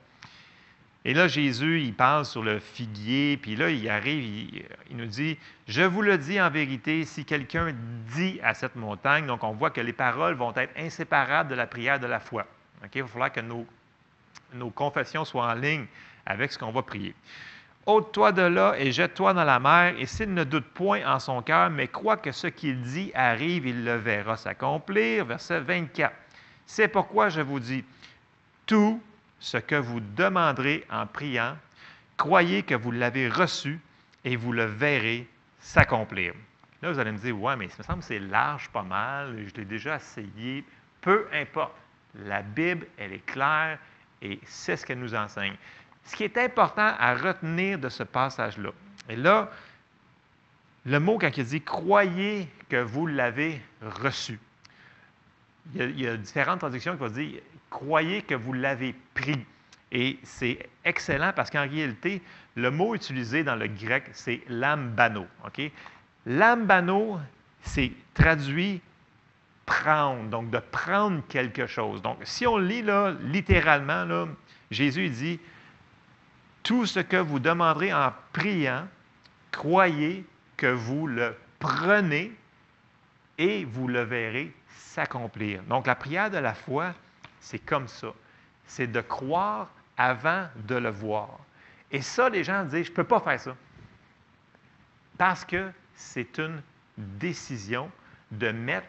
[1.07, 4.25] Et là, Jésus, il parle sur le figuier, puis là, il arrive,
[4.91, 5.37] il, nous dit,
[5.69, 7.75] je vous le dis en vérité, si quelqu'un
[8.15, 11.67] dit à cette montagne, donc on voit que les paroles vont être inséparables de la
[11.67, 12.47] prière de la foi.
[12.95, 13.67] Il va falloir que nos,
[14.55, 15.85] nos confessions soient en ligne
[16.25, 17.15] avec ce qu'on va prier.
[17.85, 21.43] Ôte-toi de là et jette-toi dans la mer, et s'il ne doute point en son
[21.43, 25.27] cœur, mais croit que ce qu'il dit arrive, il le verra s'accomplir.
[25.27, 26.15] Verset 24.
[26.65, 27.85] C'est pourquoi je vous dis,
[28.65, 29.03] tout
[29.45, 31.55] ce que vous demanderez en priant,
[32.17, 33.79] croyez que vous l'avez reçu
[34.25, 35.29] et vous le verrez
[35.61, 36.33] s'accomplir.
[36.81, 39.37] Là, vous allez me dire, ouais, mais ça me semble que c'est large pas mal,
[39.47, 40.65] je l'ai déjà essayé.
[41.03, 41.75] Peu importe.
[42.15, 43.79] La Bible, elle est claire
[44.23, 45.57] et c'est ce qu'elle nous enseigne.
[46.05, 48.71] Ce qui est important à retenir de ce passage-là,
[49.09, 49.51] et là,
[50.87, 54.39] le mot quand il dit croyez que vous l'avez reçu.
[55.75, 57.41] Il y, a, il y, a, différentes traductions qui vont dire
[57.75, 59.45] croyez que vous l'avez pris.
[59.91, 62.23] Et c'est excellent parce qu'en réalité,
[62.55, 65.27] le mot utilisé dans le grec, c'est lambano.
[65.45, 65.71] OK?
[66.27, 67.19] Lambano,
[67.63, 68.81] c'est traduit
[69.67, 72.01] prendre, donc de prendre quelque chose.
[72.01, 74.27] Donc, si on lit là, littéralement, là,
[74.71, 75.41] Jésus dit
[76.63, 78.87] Tout ce que vous demanderez en priant,
[79.51, 80.25] croyez
[80.57, 82.33] que vous le prenez
[83.37, 85.63] et vous le verrez s'accomplir.
[85.65, 86.95] Donc, la prière de la foi,
[87.45, 88.09] c'est comme ça.
[88.67, 89.69] C'est de croire
[89.99, 91.39] avant de le voir.
[91.91, 93.57] Et ça, les gens disent, je ne peux pas faire ça.
[95.19, 96.63] Parce que c'est une
[96.97, 97.91] décision
[98.31, 98.89] de mettre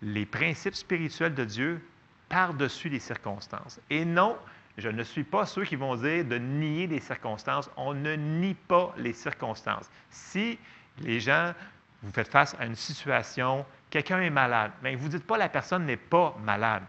[0.00, 1.86] les principes spirituels de Dieu
[2.30, 3.78] par-dessus les circonstances.
[3.90, 4.38] Et non,
[4.78, 7.70] je ne suis pas ceux qui vont dire de nier les circonstances.
[7.76, 9.90] On ne nie pas les circonstances.
[10.08, 10.58] Si
[11.00, 11.52] les gens,
[12.02, 15.50] vous faites face à une situation, quelqu'un est malade, mais vous ne dites pas la
[15.50, 16.82] personne n'est pas malade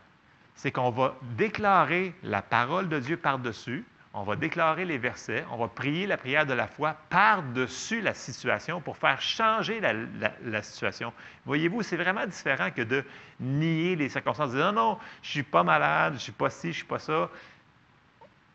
[0.60, 5.58] c'est qu'on va déclarer la parole de Dieu par-dessus, on va déclarer les versets, on
[5.58, 11.14] va prier la prière de la foi par-dessus la situation pour faire changer la, situation.
[11.46, 13.06] Voyez-vous, c'est vraiment différent que de
[13.40, 16.32] nier les circonstances, de dire non, non, je ne suis pas malade, je ne suis
[16.34, 17.30] pas ci, je ne suis pas ça.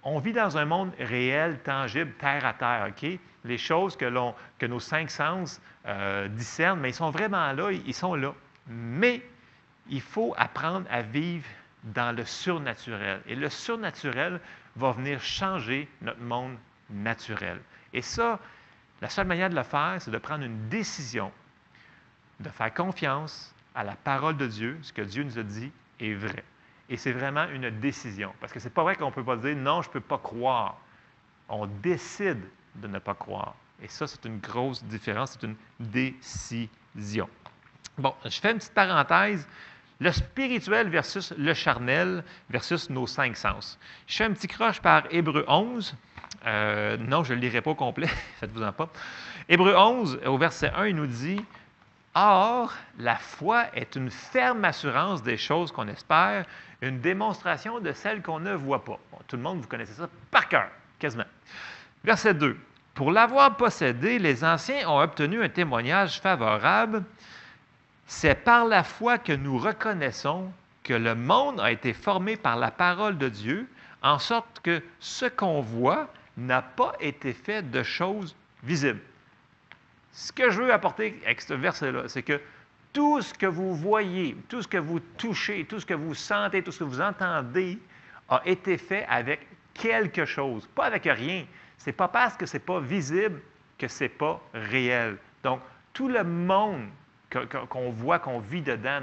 [0.03, 3.19] On vit dans un monde réel, tangible, terre à terre, OK?
[3.47, 4.13] Les choses que,
[4.59, 8.35] que nos cinq sens euh, discernent, mais ils sont vraiment là, ils sont là.
[8.67, 9.23] Mais
[9.89, 11.47] il faut apprendre à vivre
[11.85, 13.21] dans le surnaturel.
[13.27, 14.41] Et le surnaturel
[14.77, 16.57] va venir changer notre monde
[16.91, 17.61] naturel.
[17.93, 18.39] Et ça,
[19.01, 21.31] la seule manière de le faire, c'est de prendre une décision,
[22.41, 25.71] de faire confiance à la parole de Dieu, ce que Dieu nous a dit
[26.01, 26.45] est vrai.
[26.89, 28.33] Et c'est vraiment une décision.
[28.41, 30.01] Parce que ce n'est pas vrai qu'on ne peut pas dire non, je ne peux
[30.01, 30.79] pas croire.
[31.49, 32.43] On décide
[32.77, 33.55] de ne pas croire.
[33.83, 37.29] Et ça, c'est une grosse différence, c'est une décision.
[37.99, 39.47] Bon, je fais une petite parenthèse
[40.01, 43.79] le spirituel versus le charnel versus nos cinq sens.
[44.07, 45.95] Je fais un petit croche par Hébreu 11.
[46.47, 48.09] Euh, non, je ne le lirai pas au complet,
[48.41, 48.89] faites-vous-en pas.
[49.49, 51.45] Hébreu 11, au verset 1, il nous dit
[52.15, 56.45] Or, la foi est une ferme assurance des choses qu'on espère,
[56.81, 59.01] une démonstration de celles qu'on ne voit pas.
[59.27, 60.69] tout le monde, vous connaissez ça par cœur,
[60.99, 61.25] quasiment.
[62.05, 62.57] Verset 2.
[62.95, 67.03] Pour l'avoir possédé, les anciens ont obtenu un témoignage favorable.
[68.07, 70.53] C'est par la foi que nous reconnaissons
[70.83, 73.69] que le monde a été formé par la parole de Dieu,
[74.03, 79.01] en sorte que ce qu'on voit n'a pas été fait de choses visibles.
[80.13, 82.41] Ce que je veux apporter avec ce verset-là, c'est que
[82.93, 86.63] tout ce que vous voyez, tout ce que vous touchez, tout ce que vous sentez,
[86.63, 87.79] tout ce que vous entendez
[88.29, 91.45] a été fait avec quelque chose, pas avec rien.
[91.79, 93.41] Ce n'est pas parce que ce n'est pas visible
[93.79, 95.17] que ce n'est pas réel.
[95.43, 95.61] Donc,
[95.93, 96.89] tout le monde
[97.69, 99.01] qu'on voit, qu'on vit dedans,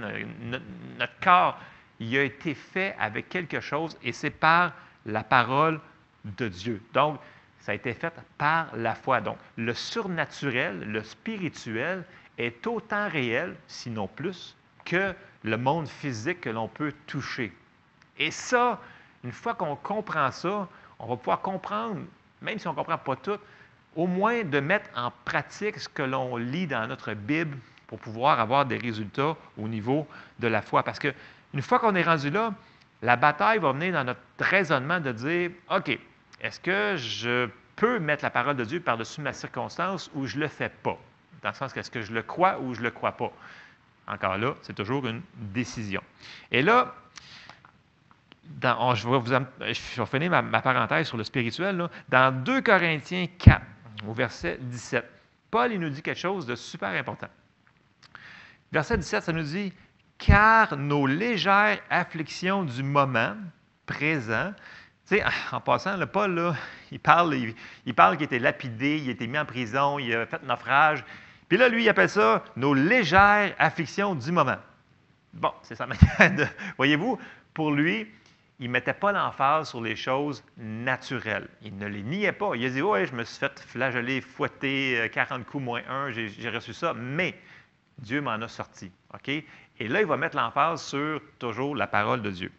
[0.98, 1.60] notre, corps,
[2.00, 4.74] il a été fait avec quelque chose et c'est par
[5.06, 5.80] la parole
[6.26, 6.82] de Dieu.
[6.94, 7.20] Donc,
[7.60, 9.22] ça a été fait par la foi.
[9.22, 12.04] Donc, le surnaturel, le spirituel
[12.38, 15.14] est autant réel, sinon plus, que
[15.44, 17.54] le monde physique que l'on peut toucher.
[18.18, 18.80] Et ça,
[19.24, 20.68] une fois qu'on comprend ça,
[21.00, 22.02] on va pouvoir comprendre,
[22.42, 23.40] même si on ne comprend pas tout,
[23.96, 27.58] au moins de mettre en pratique ce que l'on lit dans notre Bible
[27.92, 30.08] pour pouvoir avoir des résultats au niveau
[30.40, 30.82] de la foi.
[30.82, 32.54] Parce qu'une fois qu'on est rendu là,
[33.02, 36.00] la bataille va venir dans notre raisonnement de dire, OK,
[36.40, 40.44] est-ce que je peux mettre la parole de Dieu par-dessus ma circonstance ou je ne
[40.44, 40.98] le fais pas?
[41.44, 43.34] Dans le sens qu'est-ce que je le crois ou je ne le crois pas?
[44.08, 46.02] Encore là, c'est toujours une décision.
[46.50, 46.96] Et là,
[48.62, 51.90] je, vais vous, je, vais finir ma, parenthèse sur le spirituel.
[52.08, 53.62] Dans 2 Corinthiens 4,
[54.08, 55.06] au verset 17,
[55.50, 57.28] Paul il nous dit quelque chose de super important.
[58.72, 59.74] Verset 17, ça nous dit
[60.18, 63.36] Car nos légères afflictions du moment
[63.86, 64.54] présent,
[65.06, 66.54] tu sais, en passant, le Paul,
[66.90, 67.36] il parle,
[67.86, 71.04] il, parle qu'il était lapidé, il a été mis en prison, il a fait naufrage.
[71.50, 74.58] Puis là, lui, il appelle ça nos légères afflictions du moment.
[75.34, 75.86] Bon, c'est sa
[76.22, 76.50] manière.
[76.78, 77.20] Voyez-vous,
[77.54, 78.08] pour lui,
[78.60, 81.50] il ne mettait pas l'emphase sur les choses naturelles.
[81.62, 82.52] Il ne les niait pas.
[82.56, 86.12] Il a dit Oui, je me suis fait flageller, fouetter, 40 euh, coups moins un,
[86.12, 87.36] j'ai reçu ça, mais
[88.02, 88.92] Dieu m'en a sorti.
[89.80, 92.52] Et là, il va mettre l'emphase sur toujours la parole de Dieu.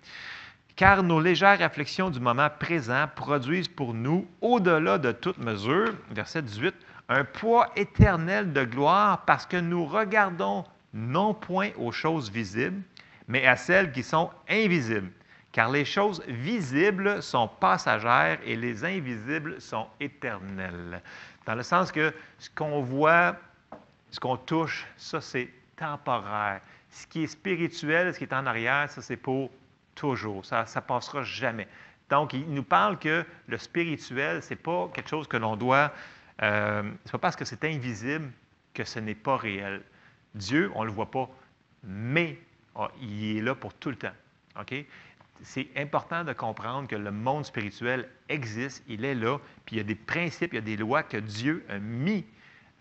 [0.76, 6.42] Car nos légères réflexions du moment présent produisent pour nous, au-delà de toute mesure, verset
[6.42, 6.74] 18,
[7.08, 10.64] un poids éternel de gloire parce que nous regardons
[10.94, 12.80] non point aux choses visibles,
[13.28, 15.12] mais à celles qui sont invisibles
[15.52, 21.02] car les choses visibles sont passagères et les invisibles sont éternelles.
[21.46, 23.36] Dans le sens que ce qu'on voit,
[24.12, 26.60] ce qu'on touche, ça c'est temporaire.
[26.90, 29.50] Ce qui est spirituel, ce qui est en arrière, ça c'est pour
[29.96, 30.44] toujours.
[30.44, 31.66] Ça ne passera jamais.
[32.08, 35.92] Donc, il nous parle que le spirituel, ce n'est pas quelque chose que l'on doit...
[36.42, 38.30] Euh, ce n'est pas parce que c'est invisible
[38.74, 39.82] que ce n'est pas réel.
[40.34, 41.28] Dieu, on ne le voit pas,
[41.82, 42.38] mais
[42.74, 44.12] oh, il est là pour tout le temps.
[44.60, 44.74] OK?
[45.42, 49.80] c'est important de comprendre que le monde spirituel existe, il est là, puis il y
[49.80, 52.24] a des principes, il y a des lois que Dieu a mis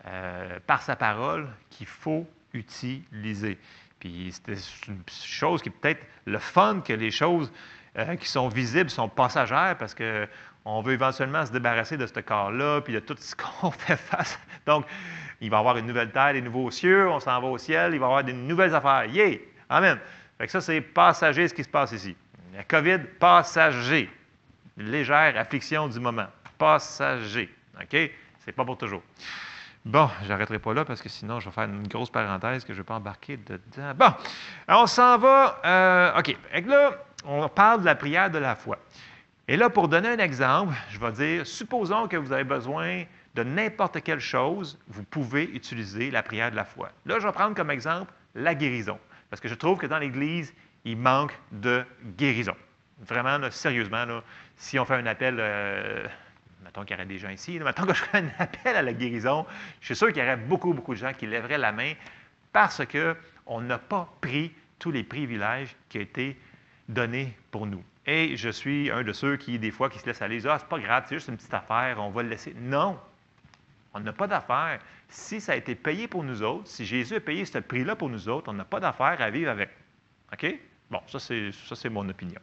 [0.06, 3.58] euh, par sa parole qu'il faut utiliser.
[4.00, 7.52] Puis c'est une chose qui est peut-être le fun que les choses
[7.98, 12.80] euh, qui sont visibles sont passagères parce qu'on veut éventuellement se débarrasser de ce corps-là,
[12.80, 14.38] puis de tout ce qu'on fait face.
[14.66, 14.86] Donc,
[15.40, 17.94] il va y avoir une nouvelle terre, des nouveaux cieux, on s'en va au ciel,
[17.94, 19.04] il va y avoir des nouvelles affaires.
[19.06, 19.38] Yeah!
[19.68, 19.98] Amen!
[20.38, 22.16] Fait que ça, c'est passager ce qui se passe ici.
[22.54, 24.10] La COVID, passager.
[24.76, 26.26] Légère affliction du moment.
[26.58, 27.48] Passager.
[27.80, 28.10] OK?
[28.44, 29.02] C'est pas pour toujours.
[29.84, 32.78] Bon, j'arrêterai pas là parce que sinon, je vais faire une grosse parenthèse que je
[32.78, 33.92] ne vais pas embarquer dedans.
[33.96, 34.12] Bon,
[34.68, 35.60] on s'en va.
[35.64, 36.36] Euh, OK.
[36.66, 36.92] Là,
[37.24, 38.78] on parle de la prière de la foi.
[39.48, 43.04] Et là, pour donner un exemple, je vais dire, supposons que vous avez besoin
[43.34, 46.90] de n'importe quelle chose, vous pouvez utiliser la prière de la foi.
[47.06, 48.98] Là, je vais prendre comme exemple la guérison.
[49.30, 50.54] Parce que je trouve que dans l'Église,
[50.84, 51.84] il manque de
[52.16, 52.54] guérison.
[53.00, 54.04] Vraiment, sérieusement,
[54.56, 56.06] si on fait un appel, euh,
[56.72, 58.94] mettons qu'il y aurait des gens ici, mettons que je ferais un appel à la
[58.94, 59.44] guérison,
[59.80, 61.92] je suis sûr qu'il y aurait beaucoup, beaucoup de gens qui lèveraient la main
[62.50, 66.40] parce qu'on n'a pas pris tous les privilèges qui ont été
[66.88, 67.84] donnés pour nous.
[68.06, 70.68] Et je suis un de ceux qui, des fois, qui se laissent aller, ah, c'est
[70.68, 72.54] pas grave, c'est juste une petite affaire, on va le laisser.
[72.58, 72.98] Non,
[73.92, 74.80] on n'a pas d'affaire.
[75.10, 78.08] Si ça a été payé pour nous autres, si Jésus a payé ce prix-là pour
[78.08, 79.68] nous autres, on n'a pas d'affaire à vivre avec.
[80.32, 80.58] OK?
[80.90, 82.40] Bon, ça c'est mon opinion.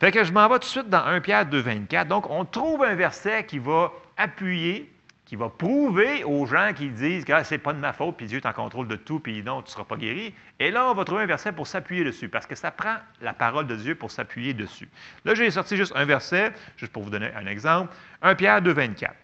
[0.00, 2.08] Fait que je m'en vais tout de suite dans 1 Pierre 2, 24.
[2.08, 4.90] Donc, on trouve un verset qui va appuyer,
[5.26, 8.26] qui va prouver aux gens qui disent que ah, c'est pas de ma faute, puis
[8.26, 10.34] Dieu est en contrôle de tout, puis non, tu ne seras pas guéri.
[10.58, 13.34] Et là, on va trouver un verset pour s'appuyer dessus, parce que ça prend la
[13.34, 14.88] parole de Dieu pour s'appuyer dessus.
[15.26, 17.94] Là, j'ai sorti juste un verset, juste pour vous donner un exemple.
[18.22, 19.14] 1 Pierre 2, 24.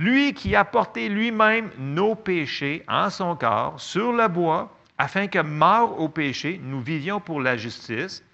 [0.00, 5.38] Lui qui a porté lui-même nos péchés en son corps sur le bois, afin que,
[5.38, 8.24] mort au péché, nous vivions pour la justice,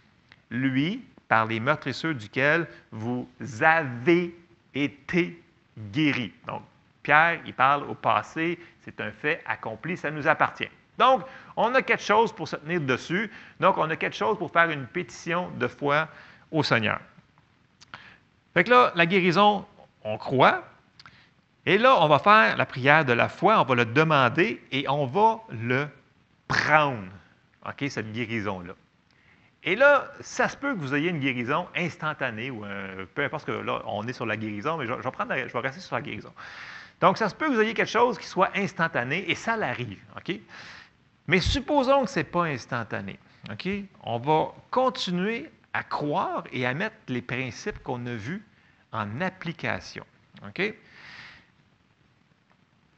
[0.50, 3.26] lui, par les meurtrisseurs duquel vous
[3.62, 4.36] avez
[4.74, 5.42] été
[5.90, 6.30] guéris.
[6.46, 6.60] Donc,
[7.02, 10.68] Pierre, il parle au passé, c'est un fait accompli, ça nous appartient.
[10.98, 11.22] Donc,
[11.56, 13.30] on a quelque chose pour se tenir dessus.
[13.60, 16.06] Donc, on a quelque chose pour faire une pétition de foi
[16.50, 17.00] au Seigneur.
[18.52, 19.64] Fait que là, la guérison,
[20.04, 20.62] on croit.
[21.64, 24.86] Et là, on va faire la prière de la foi, on va le demander et
[24.86, 25.88] on va le
[26.46, 27.08] prendre
[27.66, 28.74] ok, cette guérison-là.
[29.64, 32.64] Et là, ça se peut que vous ayez une guérison instantanée, ou
[33.14, 35.02] peu importe que là, on est sur la guérison, mais je, vais,
[35.48, 36.32] je vais rester sur la guérison.
[37.00, 40.02] Donc, ça se peut que vous ayez quelque chose qui soit instantané, et ça l'arrive.
[40.16, 40.36] OK?
[41.28, 43.18] Mais supposons que ce n'est pas instantané.
[43.50, 43.68] OK?
[44.02, 48.44] On va continuer à croire et à mettre les principes qu'on a vus
[48.92, 50.04] en application.
[50.46, 50.74] OK?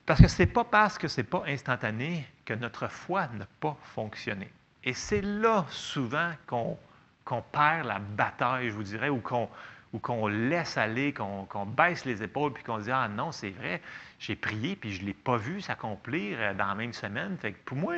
[0.07, 3.47] Parce que ce n'est pas parce que ce n'est pas instantané que notre foi n'a
[3.61, 4.51] pas fonctionné.
[4.85, 11.14] Et c'est là souvent qu'on perd la bataille, je vous dirais, ou qu'on laisse aller,
[11.14, 13.80] qu'on baisse les épaules, puis qu'on dit Ah non, c'est vrai,
[14.18, 17.37] j'ai prié, puis je ne l'ai pas vu s'accomplir euh, dans la même semaine.
[17.39, 17.95] Fait que pour moi,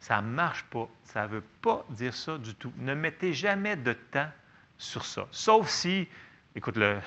[0.00, 0.88] ça ne marche pas.
[1.04, 2.72] Ça ne veut pas dire ça du tout.
[2.78, 4.30] Ne mettez jamais de temps
[4.76, 5.26] sur ça.
[5.30, 6.08] Sauf si,
[6.54, 6.98] écoute, le,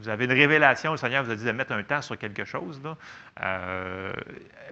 [0.00, 2.44] vous avez une révélation, le Seigneur vous a dit de mettre un temps sur quelque
[2.44, 2.80] chose.
[3.42, 4.12] Euh,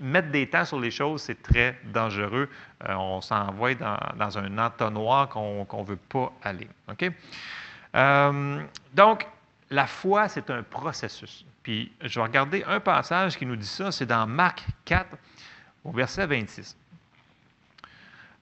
[0.01, 2.49] mettre des temps sur les choses, c'est très dangereux.
[2.89, 6.68] Euh, on s'envoie dans, un entonnoir qu'on ne veut pas aller.
[7.95, 8.62] Euh,
[8.95, 9.26] donc,
[9.70, 11.45] la foi, c'est un processus.
[11.62, 15.11] Puis, je vais regarder un passage qui nous dit ça, c'est dans Marc 4,
[15.85, 16.74] au verset 26.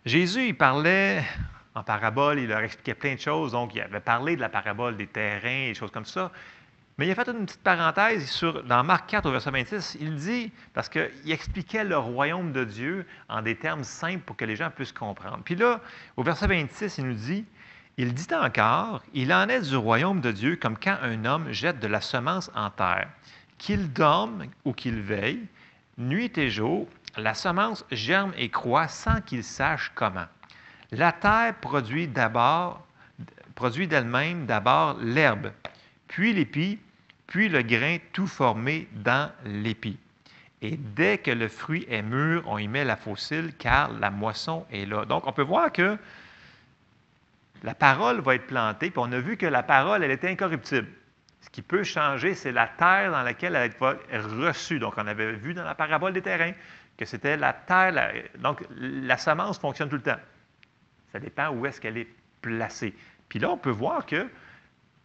[0.05, 1.25] Jésus, il parlait
[1.75, 3.53] en parabole, il leur expliquait plein de choses.
[3.53, 6.31] Donc, il avait parlé de la parabole des terrains et des choses comme ça.
[6.99, 9.99] Mais il a fait une petite parenthèse dans Marc 4, au verset 26.
[10.01, 14.47] Il dit, parce qu'il expliquait le royaume de Dieu en des termes simples pour que
[14.47, 15.41] les gens puissent comprendre.
[15.45, 15.81] Puis là,
[16.17, 17.45] au verset 26, il nous dit
[17.99, 21.81] Il dit encore Il en est du royaume de Dieu comme quand un homme jette
[21.81, 23.11] de la semence en terre.
[23.59, 25.47] Qu'il dorme ou qu'il veille,
[25.99, 26.89] nuit et jour,
[27.19, 30.27] la semence germe et croît sans qu'il sache comment.
[30.93, 32.87] La terre produit d'abord,
[33.55, 35.53] produit d'elle-même d'abord l'herbe,
[36.09, 36.79] puis l'épi,
[37.27, 39.99] puis le grain tout formé dans l'épi.
[40.63, 44.67] Et dès que le fruit est mûr, on y met la fossile car la moisson
[44.73, 45.05] est là.
[45.05, 45.99] Donc, on peut voir que
[47.63, 50.89] la parole va être plantée, puis on a vu que la parole, elle était incorruptible.
[51.41, 54.79] Ce qui peut changer, c'est la terre dans laquelle elle va être reçue.
[54.79, 56.53] Donc, on avait vu dans la parabole des terrains
[56.97, 57.93] que c'était la terre.
[58.39, 60.21] donc, la semence fonctionne tout le temps.
[61.13, 62.09] Ça dépend où est-ce qu'elle est
[62.41, 62.95] placée.
[63.29, 64.29] Puis là, on peut voir que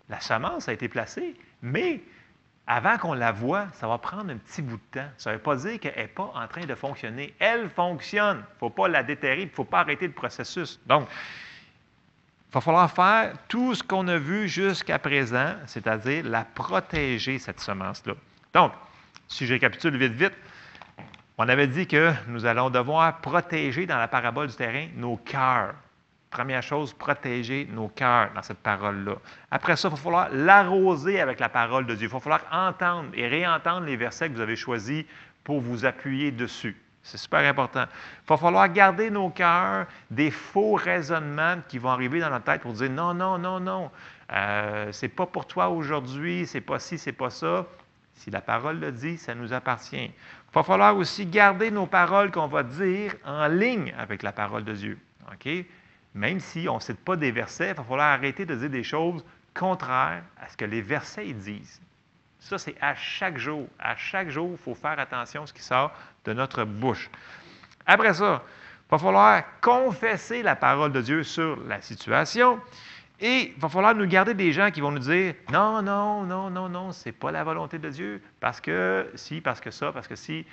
[0.09, 2.01] la semence a été placée, mais
[2.67, 5.09] avant qu'on la voie, ça va prendre un petit bout de temps.
[5.17, 7.33] Ça ne veut pas dire qu'elle n'est pas en train de fonctionner.
[7.39, 8.37] Elle fonctionne.
[8.37, 10.79] Il ne faut pas la déterrer, il ne faut pas arrêter le processus.
[10.85, 17.39] Donc, il va falloir faire tout ce qu'on a vu jusqu'à présent, c'est-à-dire la protéger,
[17.39, 18.13] cette semence-là.
[18.53, 18.73] Donc,
[19.27, 20.33] si je récapitule vite, vite,
[21.37, 25.73] on avait dit que nous allons devoir protéger dans la parabole du terrain nos cœurs.
[26.31, 29.15] Première chose, protéger nos cœurs dans cette parole-là.
[29.51, 32.07] Après ça, il va falloir l'arroser avec la parole de Dieu.
[32.07, 35.03] Il va falloir entendre et réentendre les versets que vous avez choisis
[35.43, 36.81] pour vous appuyer dessus.
[37.03, 37.83] C'est super important.
[37.83, 42.61] Il va falloir garder nos cœurs des faux raisonnements qui vont arriver dans notre tête
[42.61, 43.91] pour dire non, non, non, non,
[44.31, 47.65] euh, c'est pas pour toi aujourd'hui, c'est pas ci, c'est pas ça.
[48.13, 50.05] Si la parole le dit, ça nous appartient.
[50.05, 54.63] Il va falloir aussi garder nos paroles qu'on va dire en ligne avec la parole
[54.63, 54.99] de Dieu.
[55.33, 55.49] OK?
[56.13, 58.83] Même si on ne cite pas des versets, il va falloir arrêter de dire des
[58.83, 61.81] choses contraires à ce que les versets disent.
[62.39, 63.67] Ça, c'est à chaque jour.
[63.79, 65.91] À chaque jour, il faut faire attention à ce qui sort
[66.25, 67.09] de notre bouche.
[67.85, 68.43] Après ça,
[68.87, 72.59] il va falloir confesser la parole de Dieu sur la situation.
[73.19, 76.49] Et il va falloir nous garder des gens qui vont nous dire non, non, non,
[76.49, 79.91] non, non, ce n'est pas la volonté de Dieu, parce que si, parce que ça,
[79.91, 80.43] parce que si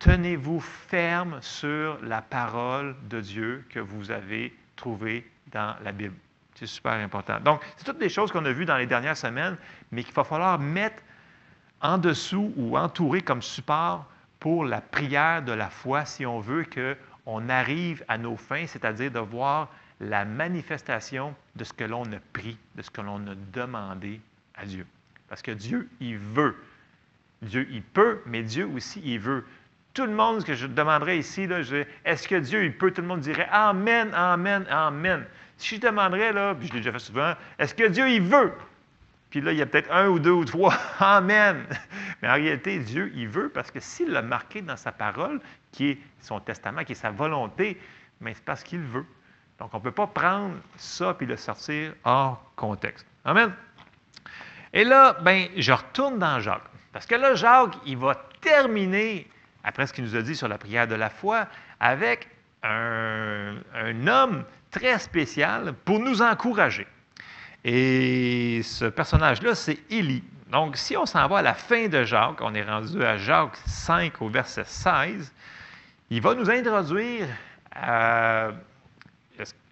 [0.00, 6.14] tenez-vous ferme sur la parole de Dieu que vous avez trouvée dans la Bible.
[6.54, 7.38] C'est super important.
[7.40, 9.56] Donc, c'est toutes des choses qu'on a vues dans les dernières semaines,
[9.92, 11.02] mais qu'il va falloir mettre
[11.80, 14.06] en dessous ou entourer comme support
[14.40, 19.10] pour la prière de la foi si on veut qu'on arrive à nos fins, c'est-à-dire
[19.10, 19.68] de voir
[20.00, 24.20] la manifestation de ce que l'on a pris, de ce que l'on a demandé
[24.54, 24.86] à Dieu.
[25.28, 26.56] Parce que Dieu, il veut.
[27.42, 29.44] Dieu, il peut, mais Dieu aussi, il veut
[29.94, 31.48] tout le monde, ce que je demanderais ici,
[32.04, 35.24] est-ce que Dieu, il peut, tout le monde dirait Amen, Amen, Amen.
[35.56, 38.52] Si je demanderais, là, puis je l'ai déjà fait souvent, est-ce que Dieu, il veut?
[39.30, 41.64] Puis là, il y a peut-être un ou deux ou trois, Amen.
[42.22, 45.40] Mais en réalité, Dieu, il veut parce que s'il l'a marqué dans sa parole,
[45.72, 47.80] qui est son testament, qui est sa volonté,
[48.20, 49.06] mais c'est parce qu'il veut.
[49.58, 53.06] Donc, on ne peut pas prendre ça puis le sortir hors contexte.
[53.24, 53.52] Amen.
[54.72, 56.64] Et là, ben, je retourne dans Jacques.
[56.92, 59.28] Parce que là, Jacques, il va terminer
[59.64, 61.46] après ce qu'il nous a dit sur la prière de la foi,
[61.78, 62.28] avec
[62.62, 63.56] un,
[64.06, 66.86] homme très spécial pour nous encourager.
[67.64, 70.24] Et ce personnage-là, c'est Élie.
[70.50, 73.56] Donc, si on s'en va à la fin de Jacques, on est rendu à Jacques
[73.66, 75.32] 5 au verset 16,
[76.10, 77.26] il va nous introduire.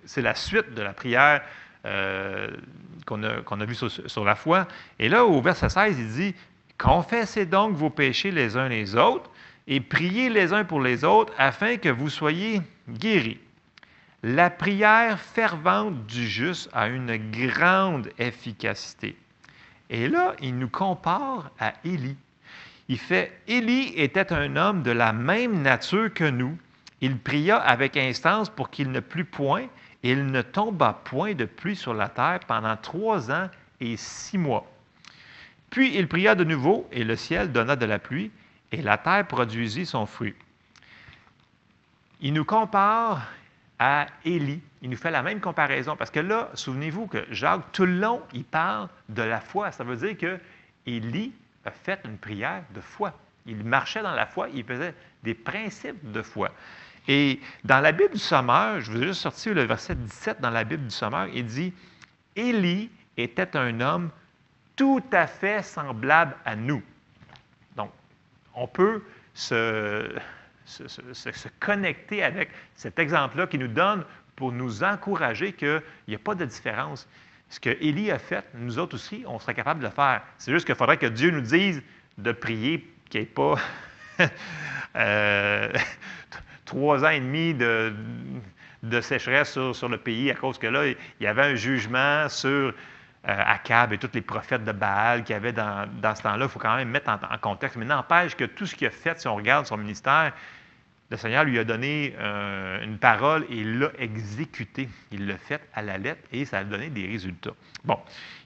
[0.05, 1.43] C'est la suite de la prière
[1.85, 2.49] euh,
[3.07, 4.67] qu'on a, vue sur, sur, la foi.
[4.99, 6.35] Et là, au verset 16, il dit
[6.79, 9.31] Confessez donc vos péchés les uns les autres
[9.69, 13.39] et priez les uns pour les autres afin que vous soyez guéris.
[14.23, 19.15] La prière fervente du juste a une grande efficacité.
[19.91, 22.17] Et là, il nous compare à Élie.
[22.89, 26.59] Il fait, Élie était un homme de la même nature que nous.
[27.01, 29.67] Il pria avec instance pour qu'il ne plût point,
[30.03, 33.49] et il ne tomba point de pluie sur la terre pendant trois ans
[33.81, 34.67] et six mois.
[35.71, 38.31] Puis il pria de nouveau, et le ciel donna de la pluie,
[38.73, 40.35] et la terre produisit son fruit.
[42.21, 43.27] Il nous compare
[43.79, 44.61] à Élie.
[44.83, 45.97] Il nous fait la même comparaison.
[45.97, 49.71] Parce que là, souvenez-vous que Jacques, tout le long, il parle de la foi.
[49.73, 50.39] Ça veut dire que
[50.87, 51.33] Élie
[51.65, 53.13] a fait une prière de foi.
[53.47, 56.51] Il marchait dans la foi, il faisait des principes de foi.
[57.07, 60.51] Et dans la Bible du Sommeur, je vous ai juste sorti le verset 17 dans
[60.51, 61.73] la Bible du Sommeur, il dit
[62.37, 64.11] Élie était un homme
[64.77, 66.83] tout à fait semblable à nous.
[68.61, 69.03] On peut
[69.35, 70.11] se,
[70.65, 74.05] se, connecter avec cet exemple-là qui nous donne
[74.35, 77.09] pour nous encourager qu'il n'y a pas de différence.
[77.49, 80.23] Ce que Élie a fait, nous autres aussi, on serait capable de le faire.
[80.39, 81.83] C'est juste qu'il faudrait que Dieu nous dise
[82.19, 83.55] de prier qu'il n'y ait pas
[84.97, 85.73] euh,
[86.65, 87.93] trois ans et demi de,
[89.01, 92.75] sécheresse sur, sur, le pays à cause que là, il y avait un jugement sur
[93.25, 96.47] Akab et tous les prophètes de Baal qu'il y avait dans, ce temps-là.
[96.47, 97.77] Il faut quand même mettre en, contexte.
[97.77, 100.33] Mais n'empêche que tout ce qu'il a fait, si on regarde son ministère,
[101.11, 104.89] le Seigneur lui a donné euh, une parole et il l'a exécuté.
[105.11, 107.55] Il l'a fait à la lettre et ça a donné des résultats.
[107.85, 107.99] Bon,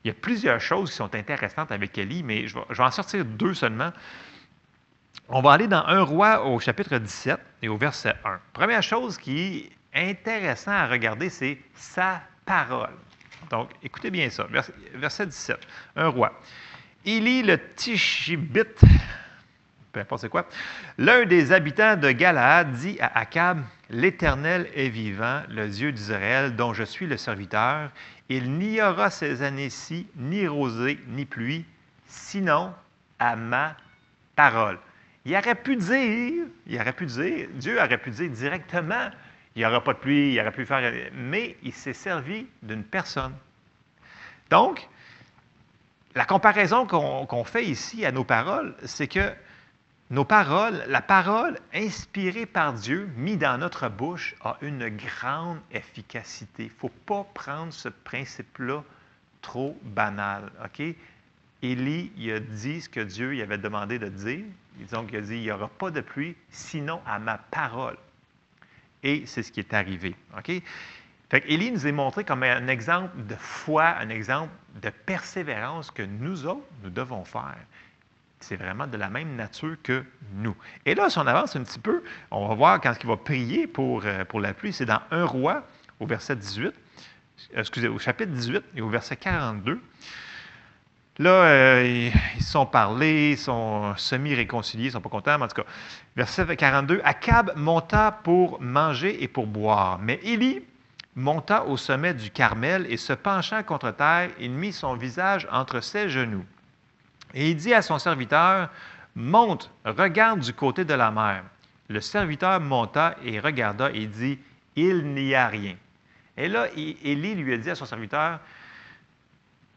[0.04, 3.24] il y a plusieurs choses qui sont intéressantes avec Élie, mais je vais, en sortir
[3.24, 3.92] deux seulement.
[5.28, 8.38] On va aller dans 1 roi au chapitre 17 et au verset 1.
[8.52, 12.94] Première chose qui est intéressante à regarder, c'est sa parole.
[13.50, 14.46] Donc, écoutez bien ça.
[14.94, 15.58] Verset 17.
[15.96, 16.32] Un roi.
[17.04, 18.80] Élie le Tishibite,
[19.92, 20.46] peu importe c'est quoi,
[20.98, 26.72] l'un des habitants de Galaad dit à Akab L'Éternel est vivant, le Dieu d'Israël, dont
[26.72, 27.90] je suis le serviteur.
[28.30, 31.66] Il n'y aura ces années-ci ni rosée ni pluie,
[32.06, 32.72] sinon
[33.18, 33.76] à ma
[34.34, 34.78] parole.
[35.26, 39.10] Il aurait pu dire, il aurait pu dire, Dieu aurait pu dire directement
[39.54, 41.10] il n'y aura pas de pluie, il aurait pu faire.
[41.14, 43.34] Mais il s'est servi d'une personne.
[44.50, 44.88] Donc,
[46.14, 49.32] la comparaison qu'on fait ici à nos paroles, c'est que
[50.10, 56.64] nos paroles, la parole inspirée par Dieu, mise dans notre bouche, a une grande efficacité.
[56.64, 58.82] Il ne faut pas prendre ce principe-là
[59.40, 60.50] trop banal.
[60.64, 60.82] OK?
[61.62, 64.44] Élie, il a dit ce que Dieu lui avait demandé de dire.
[64.78, 67.96] Il a dit, il n'y aura pas de pluie, sinon à ma parole.
[69.02, 70.14] Et c'est ce qui est arrivé.
[70.36, 70.52] OK?
[71.30, 76.02] Fait Élie nous est montré comme un exemple de foi, un exemple de persévérance que
[76.02, 77.56] nous autres, nous devons faire.
[78.40, 80.54] C'est vraiment de la même nature que nous.
[80.84, 83.66] Et là, si on avance un petit peu, on va voir quand il va prier
[83.66, 84.74] pour, euh, pour la pluie.
[84.74, 85.66] C'est dans 1 roi,
[86.00, 86.74] au verset 18,
[87.54, 89.80] excusez, au chapitre 18 et au verset 42.
[91.18, 95.48] Là, euh, ils sont parlés, ils sont semi-réconciliés, ils ne sont pas contents, mais en
[95.48, 95.68] tout cas,
[96.16, 100.62] verset 42, Akab monta pour manger et pour boire, mais Élie
[101.14, 105.80] monta au sommet du Carmel et se penchant contre terre, il mit son visage entre
[105.80, 106.46] ses genoux.
[107.34, 108.68] Et il dit à son serviteur,
[109.14, 111.44] Monte, regarde du côté de la mer.
[111.88, 114.38] Le serviteur monta et regarda et dit,
[114.74, 115.76] Il n'y a rien.
[116.38, 118.38] Et là, Élie lui a dit à son serviteur,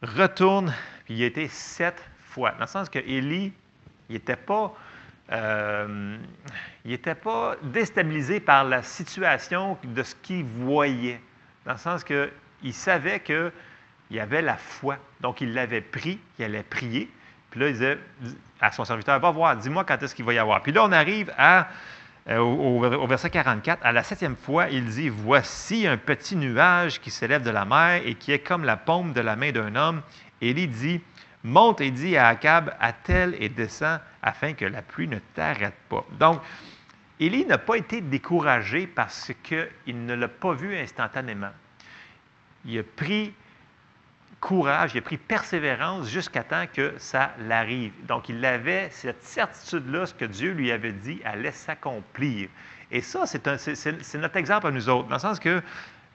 [0.02, 0.74] Retourne
[1.06, 2.52] puis il a été sept fois.
[2.52, 3.54] Dans le sens que Élie,
[4.10, 4.74] il n'était pas,
[5.32, 6.18] euh,
[7.24, 11.22] pas déstabilisé par la situation de ce qu'il voyait.
[11.66, 13.52] Dans le sens qu'il savait qu'il
[14.12, 14.98] y avait la foi.
[15.22, 17.10] Donc, il l'avait pris, il allait prier.
[17.50, 17.98] Puis là, il disait
[18.60, 20.62] à son serviteur, va voir, dis-moi quand est-ce qu'il va y avoir.
[20.62, 23.80] Puis là, on arrive euh, au, au, verset 44.
[23.84, 28.02] À la septième fois, il dit, voici un petit nuage qui s'élève de la mer
[28.06, 30.02] et qui est comme la paume de la main d'un homme
[30.42, 31.02] Élie dit,
[31.44, 36.06] monte et dit à Akab, attelle et descend afin que la pluie ne t'arrête pas.
[36.20, 36.42] Donc,
[37.20, 41.52] Élie n'a pas été découragé parce qu'il ne l'a pas vu instantanément.
[42.66, 43.34] Il a pris
[44.42, 47.94] courage, il a pris persévérance jusqu'à temps que ça l'arrive.
[48.06, 52.50] Donc, il avait cette certitude-là, ce que Dieu lui avait dit, allait s'accomplir.
[52.92, 55.62] Et ça, c'est notre exemple à nous autres, dans le sens que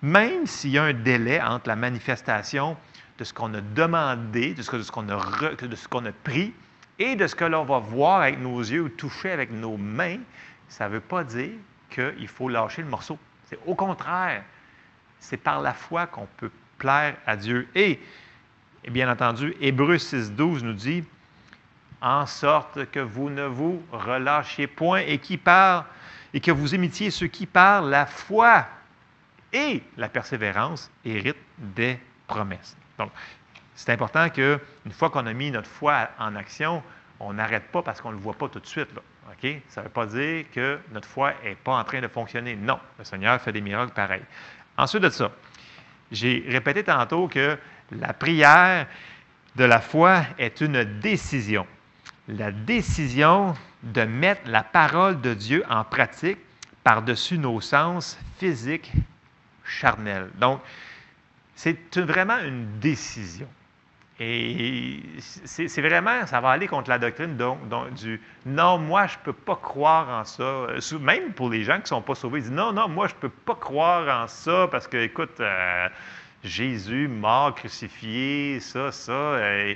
[0.03, 2.77] même s'il y a un délai entre la manifestation
[3.21, 6.55] de ce qu'on a demandé, de ce qu'on a, pris
[6.99, 10.21] et de ce que l'on va voir avec nos yeux ou toucher avec nos mains,
[10.69, 11.53] ça ne veut pas dire
[11.91, 13.19] qu'il faut lâcher le morceau.
[13.45, 14.43] C'est au contraire,
[15.19, 17.69] c'est par la foi qu'on peut plaire à Dieu.
[17.75, 18.01] Et,
[18.85, 21.05] et bien entendu, Hébreu 6.12 nous dit,
[22.01, 25.85] en sorte que vous ne vous relâchiez point et qui parle,
[26.33, 28.67] et que vous imitiez ceux qui parlent la foi
[29.53, 32.80] et la persévérance héritent des promesses.
[33.01, 33.13] Donc,
[33.75, 34.59] c'est important qu'une
[34.93, 36.83] fois qu'on a mis notre foi en action,
[37.19, 38.89] on n'arrête pas parce qu'on ne le voit pas tout de suite.
[39.69, 42.57] Ça ne veut pas dire que notre foi n'est pas en train de fonctionner.
[42.57, 44.25] Non, le Seigneur fait des miracles pareils.
[44.77, 45.31] Ensuite de ça,
[46.13, 47.57] j'ai répété tantôt que
[47.91, 48.87] la prière
[49.57, 51.67] de la foi est une décision.
[52.29, 56.39] La décision de mettre la parole de Dieu en pratique
[56.85, 58.93] par-dessus nos sens physiques
[59.65, 60.29] charnels.
[60.35, 60.61] Donc,
[61.61, 63.47] c'est vraiment une décision.
[64.19, 67.59] Et c'est vraiment, ça va aller contre la doctrine donc,
[67.95, 70.67] du non, moi, je ne peux pas croire en ça.
[71.01, 73.15] Même pour les gens qui ne sont pas sauvés, ils disent non, non, moi, je
[73.15, 75.89] ne peux pas croire en ça parce que, écoute, euh,
[76.45, 79.13] Jésus mort, crucifié, ça, ça.
[79.13, 79.75] Euh,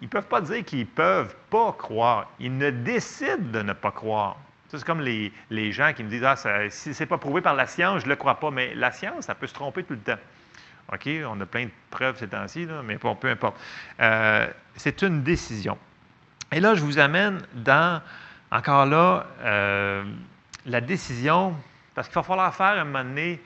[0.00, 2.30] ils ne peuvent pas dire qu'ils ne peuvent pas croire.
[2.40, 4.36] Ils ne décident de ne pas croire.
[4.68, 5.32] C'est comme les,
[5.72, 6.36] gens qui me disent Ah,
[6.70, 8.50] si ce n'est pas prouvé par la science, je ne le crois pas.
[8.50, 10.18] Mais la science, ça peut se tromper tout le temps.
[10.92, 13.56] OK, on a plein de preuves ces temps-ci, mais bon, peu importe.
[14.00, 15.78] Euh, c'est une décision.
[16.52, 18.02] Et là, je vous amène dans,
[18.50, 20.04] encore là, euh,
[20.66, 21.56] la décision,
[21.94, 23.40] parce qu'il va falloir faire un moment donné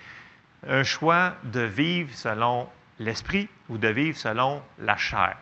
[0.66, 2.68] un choix de vivre selon
[2.98, 5.36] l'esprit ou de vivre selon la chair.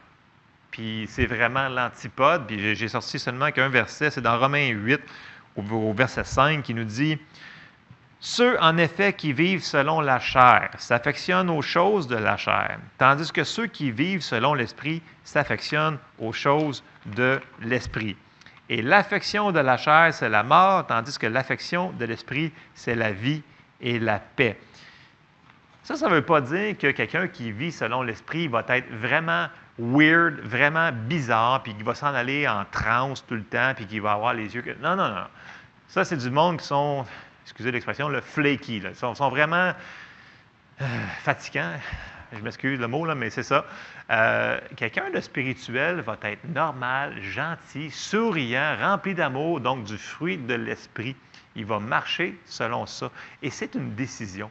[0.70, 2.46] Puis c'est vraiment l'antipode.
[2.46, 5.00] Puis j'ai sorti seulement qu'un verset, c'est dans Romains 8,
[5.56, 7.18] au, verset 5, qui nous dit
[8.26, 13.30] Ceux, en effet, qui vivent selon la chair s'affectionnent aux choses de la chair, tandis
[13.30, 18.16] que ceux qui vivent selon l'esprit s'affectionnent aux choses de l'esprit.
[18.70, 23.12] Et l'affection de la chair, c'est la mort, tandis que l'affection de l'esprit, c'est la
[23.12, 23.42] vie
[23.82, 24.58] et la paix.
[25.82, 29.48] Ça, ça ne veut pas dire que quelqu'un qui vit selon l'esprit va être vraiment
[29.78, 34.00] weird, vraiment bizarre, puis qu'il va s'en aller en transe tout le temps, puis qu'il
[34.00, 34.62] va avoir les yeux.
[34.62, 34.70] Que...
[34.80, 35.26] Non, non, non.
[35.88, 37.04] Ça, c'est du monde qui sont,
[37.44, 38.82] excusez l'expression, le flaky.
[38.84, 39.72] Ils sont, vraiment
[40.80, 40.84] euh,
[41.22, 41.72] fatigants.
[42.32, 43.64] Je m'excuse le mot, mais c'est ça.
[44.10, 50.54] Euh, quelqu'un de spirituel va être normal, gentil, souriant, rempli d'amour, donc du fruit de
[50.54, 51.14] l'esprit.
[51.54, 53.10] Il va marcher selon ça.
[53.42, 54.50] Et c'est une décision.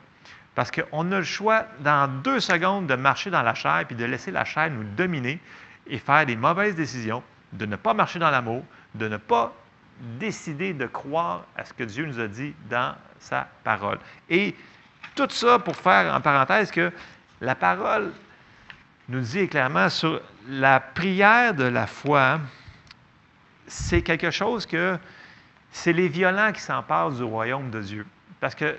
[0.55, 4.05] Parce qu'on a le choix, dans deux secondes, de marcher dans la chair, puis de
[4.05, 5.39] laisser la chair nous dominer
[5.87, 7.23] et faire des mauvaises décisions,
[7.53, 8.63] de ne pas marcher dans l'amour,
[8.95, 9.53] de ne pas
[10.19, 13.99] décider de croire à ce que Dieu nous a dit dans sa parole.
[14.29, 14.55] Et
[15.15, 16.91] tout ça pour faire en parenthèse que
[17.41, 18.11] la parole
[19.09, 22.39] nous dit clairement sur la prière de la foi,
[23.67, 24.97] c'est quelque chose que
[25.71, 28.05] c'est les violents qui s'emparent du royaume de Dieu.
[28.39, 28.77] Parce que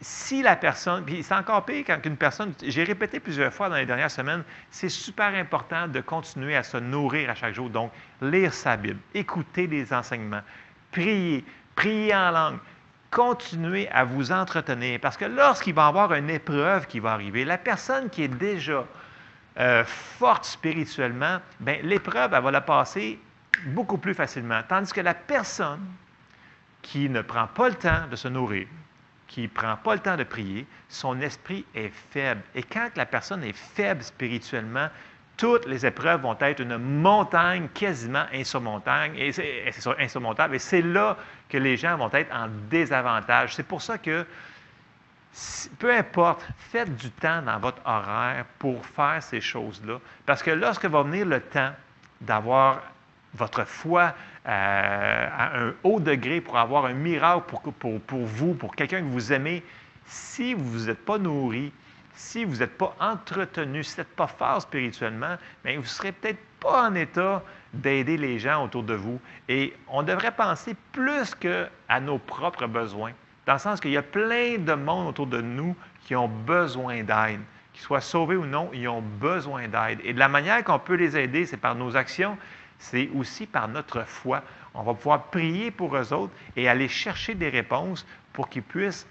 [0.00, 3.76] si la personne, puis c'est encore pire quand une personne, j'ai répété plusieurs fois dans
[3.76, 7.68] les dernières semaines, c'est super important de continuer à se nourrir à chaque jour.
[7.68, 7.92] Donc,
[8.22, 10.40] lire sa Bible, écouter des enseignements,
[10.90, 11.44] prier,
[11.74, 12.58] prier en langue,
[13.10, 15.00] continuer à vous entretenir.
[15.00, 18.28] Parce que lorsqu'il va y avoir une épreuve qui va arriver, la personne qui est
[18.28, 18.86] déjà
[19.58, 23.18] euh, forte spirituellement, ben, l'épreuve, elle va la passer
[23.66, 24.60] beaucoup plus facilement.
[24.66, 25.84] Tandis que la personne
[26.80, 28.66] qui ne prend pas le temps de se nourrir,
[29.30, 32.42] qui ne prend pas le temps de prier, son esprit est faible.
[32.56, 34.88] Et quand la personne est faible spirituellement,
[35.36, 39.16] toutes les épreuves vont être une montagne quasiment insurmontable.
[39.16, 41.16] Et c'est là
[41.48, 43.54] que les gens vont être en désavantage.
[43.54, 44.26] C'est pour ça que,
[45.78, 50.00] peu importe, faites du temps dans votre horaire pour faire ces choses-là.
[50.26, 51.70] Parce que lorsque va venir le temps
[52.20, 52.82] d'avoir
[53.34, 54.12] votre foi
[54.46, 57.62] euh, à un haut degré pour avoir un miracle pour,
[58.00, 59.62] pour, vous, pour quelqu'un que vous aimez,
[60.06, 61.72] si vous n'êtes pas nourri,
[62.14, 66.12] si vous n'êtes pas entretenu, si vous n'êtes pas fort spirituellement, bien, vous ne serez
[66.12, 69.20] peut-être pas en état d'aider les gens autour de vous.
[69.48, 73.12] Et on devrait penser plus qu'à nos propres besoins,
[73.46, 77.02] dans le sens qu'il y a plein de monde autour de nous qui ont besoin
[77.02, 77.40] d'aide.
[77.72, 80.00] Qu'ils soient sauvés ou non, ils ont besoin d'aide.
[80.02, 82.36] Et de la manière qu'on peut les aider, c'est par nos actions,
[82.80, 84.42] c'est aussi par notre foi.
[84.74, 89.06] On va pouvoir prier pour eux autres et aller chercher des réponses pour qu'ils puissent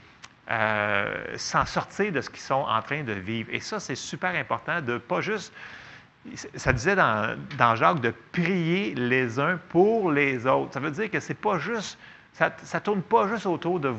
[0.49, 3.49] euh, s'en sortir de ce qu'ils sont en train de vivre.
[3.53, 5.53] Et ça, c'est super important de pas juste,
[6.55, 10.73] ça disait dans, dans, Jacques, de prier les uns pour les autres.
[10.73, 11.99] Ça veut dire que c'est pas juste,
[12.33, 13.93] ça ne tourne pas juste autour de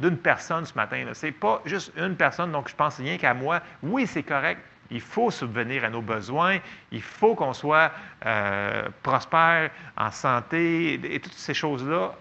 [0.00, 1.04] d'une personne ce matin.
[1.12, 3.60] Ce n'est pas juste une personne, donc je pense rien qu'à moi.
[3.82, 4.60] Oui, c'est correct,
[4.90, 6.58] il faut subvenir à nos besoins.
[6.92, 7.92] Il faut qu'on soit
[8.26, 12.14] euh, prospère en santé et toutes ces choses-là.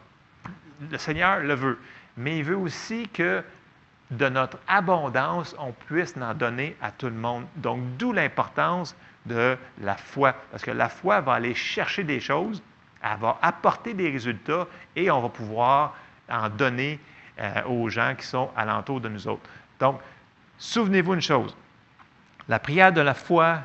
[0.89, 1.79] Le Seigneur le veut.
[2.17, 3.43] Mais il veut aussi que
[4.11, 7.45] de notre abondance, on puisse en donner à tout le monde.
[7.57, 8.95] Donc, d'où l'importance
[9.25, 10.33] de la foi.
[10.51, 12.63] Parce que la foi va aller chercher des choses,
[13.03, 15.95] elle va apporter des résultats et on va pouvoir
[16.29, 16.99] en donner
[17.39, 19.49] euh, aux gens qui sont alentour de nous autres.
[19.79, 20.01] Donc,
[20.57, 21.55] souvenez-vous une chose,
[22.49, 23.59] la prière de la foi,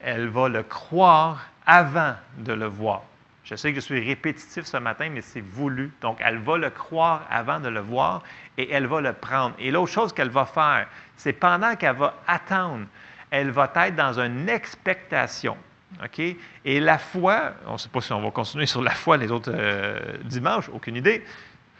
[0.00, 3.02] elle va le croire avant de le voir.
[3.44, 5.92] Je sais que je suis répétitif ce matin, mais c'est voulu.
[6.00, 8.24] Donc, elle va le croire avant de le voir
[8.58, 9.54] et elle va le prendre.
[9.60, 12.86] Et l'autre chose qu'elle va faire, c'est pendant qu'elle va attendre,
[13.30, 15.56] elle va être dans une expectation.
[16.02, 16.20] OK?
[16.64, 19.30] Et la foi, on ne sait pas si on va continuer sur la foi les
[19.30, 21.24] autres euh, dimanches, aucune idée,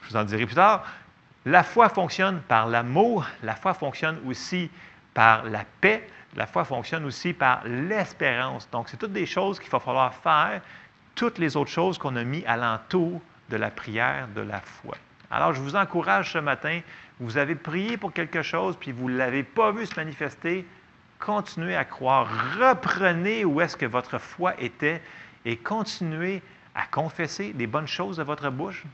[0.02, 0.86] je vous en dirai plus tard.
[1.44, 4.70] La foi fonctionne par l'amour, la foi fonctionne aussi
[5.17, 6.07] par la paix,
[6.37, 8.69] la foi fonctionne aussi par l'espérance.
[8.71, 10.61] Donc, c'est toutes des choses qu'il va falloir faire,
[11.14, 14.95] toutes les autres choses qu'on a mis alentour de la prière de la foi.
[15.31, 16.81] Alors, je vous encourage ce matin,
[17.19, 20.67] vous avez prié pour quelque chose, puis vous ne l'avez pas vu se manifester,
[21.19, 22.29] continuez à croire,
[22.61, 25.01] reprenez où est-ce que votre foi était
[25.47, 26.43] et continuez
[26.75, 28.85] à confesser des bonnes choses de votre bouche?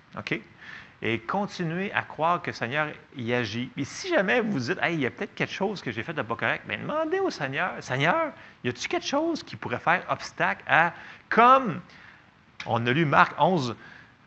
[1.05, 3.71] Et continuez à croire que le Seigneur y agit.
[3.77, 6.13] Et si jamais vous dites, hey, il y a peut-être quelque chose que j'ai fait
[6.13, 8.33] de pas correct, bien, demandez au Seigneur, Seigneur,
[8.63, 10.93] y a-t-il quelque chose qui pourrait faire obstacle à,
[11.29, 11.81] comme
[12.67, 13.75] on a lu Marc 11,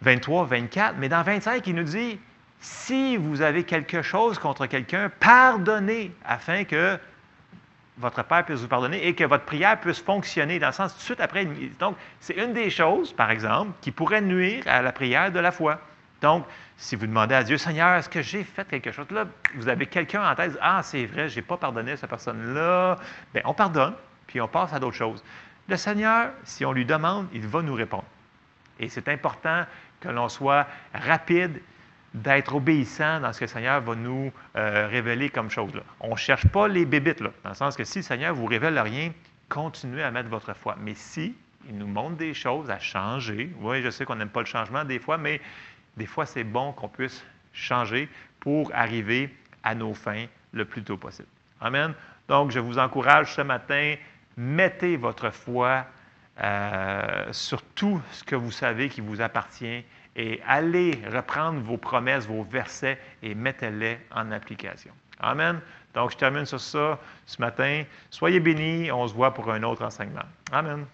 [0.02, 2.20] 23, 24, mais dans 25, il nous dit,
[2.60, 7.00] si vous avez quelque chose contre quelqu'un, pardonnez afin que
[7.98, 11.00] votre Père puisse vous pardonner et que votre prière puisse fonctionner dans le sens tout
[11.00, 11.48] de suite après.
[11.80, 15.52] Donc, c'est une des choses, par exemple, qui pourrait nuire à la prière de la
[15.52, 15.80] foi.
[16.26, 19.06] Donc, si vous demandez à Dieu, Seigneur, est-ce que j'ai fait quelque chose?
[19.12, 22.10] Là, vous avez quelqu'un en tête, ah, c'est vrai, je n'ai pas pardonné à cette
[22.10, 22.96] personne-là.
[23.32, 23.94] Bien, on pardonne,
[24.26, 25.24] puis on passe à d'autres choses.
[25.70, 28.06] Le Seigneur, si on lui demande, il va nous répondre.
[28.80, 29.68] Et c'est important
[30.00, 30.66] que l'on soit
[30.96, 31.62] rapide
[32.16, 35.76] d'être obéissant dans ce que le Seigneur va nous euh, révéler comme chose.
[35.76, 35.82] Là.
[36.00, 38.40] On ne cherche pas les bébites, là, dans le sens que si le Seigneur ne
[38.40, 39.12] vous révèle rien,
[39.48, 40.76] continuez à mettre votre foi.
[40.80, 41.36] Mais si
[41.70, 44.84] il nous montre des choses à changer, oui, je sais qu'on n'aime pas le changement
[44.84, 45.40] des fois, mais
[45.98, 47.24] des fois, c'est bon qu'on puisse
[47.54, 49.34] changer pour arriver
[49.64, 51.28] à nos fins le plus tôt possible.
[51.62, 51.94] Amen.
[52.28, 53.96] Donc, je vous encourage ce matin,
[54.38, 55.86] mettez votre foi
[56.42, 59.84] euh, sur tout ce que vous savez qui vous appartient
[60.16, 64.92] et allez reprendre vos promesses, vos versets et mettez-les en application.
[65.20, 65.62] Amen.
[65.94, 67.84] Donc, je termine sur ça ce matin.
[68.10, 68.92] Soyez bénis.
[68.92, 70.26] On se voit pour un autre enseignement.
[70.52, 70.86] Amen.